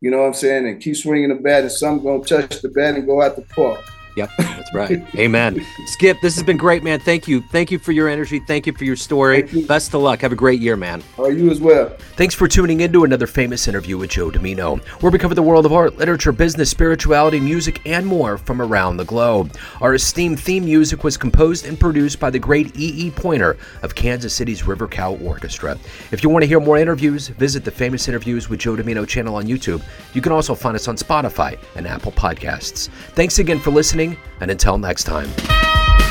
You 0.00 0.12
know 0.12 0.18
what 0.18 0.28
I'm 0.28 0.34
saying? 0.34 0.68
And 0.68 0.80
keep 0.80 0.94
swinging 0.94 1.30
the 1.30 1.34
bat, 1.34 1.62
and 1.62 1.72
some 1.72 2.00
going 2.00 2.22
to 2.22 2.28
touch 2.28 2.62
the 2.62 2.68
bat 2.68 2.94
and 2.94 3.04
go 3.04 3.20
out 3.20 3.34
the 3.34 3.42
park. 3.42 3.80
Yep, 4.16 4.30
that's 4.38 4.74
right. 4.74 5.02
Amen. 5.14 5.64
Skip, 5.86 6.20
this 6.22 6.34
has 6.34 6.42
been 6.42 6.56
great, 6.56 6.82
man. 6.82 6.98
Thank 6.98 7.28
you. 7.28 7.42
Thank 7.42 7.70
you 7.70 7.78
for 7.78 7.92
your 7.92 8.08
energy. 8.08 8.40
Thank 8.40 8.66
you 8.66 8.72
for 8.72 8.84
your 8.84 8.96
story. 8.96 9.46
You. 9.50 9.66
Best 9.66 9.92
of 9.92 10.00
luck. 10.00 10.20
Have 10.22 10.32
a 10.32 10.36
great 10.36 10.58
year, 10.58 10.74
man. 10.74 11.02
Are 11.18 11.30
you 11.30 11.50
as 11.50 11.60
well. 11.60 11.90
Thanks 12.16 12.34
for 12.34 12.48
tuning 12.48 12.80
into 12.80 13.04
another 13.04 13.26
famous 13.26 13.68
interview 13.68 13.98
with 13.98 14.10
Joe 14.10 14.30
Dimino, 14.30 14.82
where 15.02 15.12
we 15.12 15.18
cover 15.18 15.34
the 15.34 15.42
world 15.42 15.66
of 15.66 15.72
art, 15.72 15.98
literature, 15.98 16.32
business, 16.32 16.70
spirituality, 16.70 17.38
music, 17.38 17.82
and 17.84 18.06
more 18.06 18.38
from 18.38 18.62
around 18.62 18.96
the 18.96 19.04
globe. 19.04 19.54
Our 19.82 19.94
esteemed 19.94 20.40
theme 20.40 20.64
music 20.64 21.04
was 21.04 21.18
composed 21.18 21.66
and 21.66 21.78
produced 21.78 22.18
by 22.18 22.30
the 22.30 22.38
great 22.38 22.74
E. 22.76 23.06
E. 23.06 23.10
Pointer 23.10 23.58
of 23.82 23.94
Kansas 23.94 24.32
City's 24.32 24.66
River 24.66 24.88
Cow 24.88 25.16
Orchestra. 25.16 25.78
If 26.10 26.22
you 26.22 26.30
want 26.30 26.42
to 26.42 26.46
hear 26.46 26.58
more 26.58 26.78
interviews, 26.78 27.28
visit 27.28 27.64
the 27.64 27.70
Famous 27.70 28.08
Interviews 28.08 28.48
with 28.48 28.60
Joe 28.60 28.76
Dimino 28.76 29.06
channel 29.06 29.36
on 29.36 29.44
YouTube. 29.44 29.82
You 30.14 30.22
can 30.22 30.32
also 30.32 30.54
find 30.54 30.74
us 30.74 30.88
on 30.88 30.96
Spotify 30.96 31.58
and 31.74 31.86
Apple 31.86 32.12
Podcasts. 32.12 32.88
Thanks 33.14 33.38
again 33.38 33.58
for 33.58 33.70
listening, 34.06 34.24
and 34.40 34.50
until 34.50 34.78
next 34.78 35.04
time. 35.04 36.05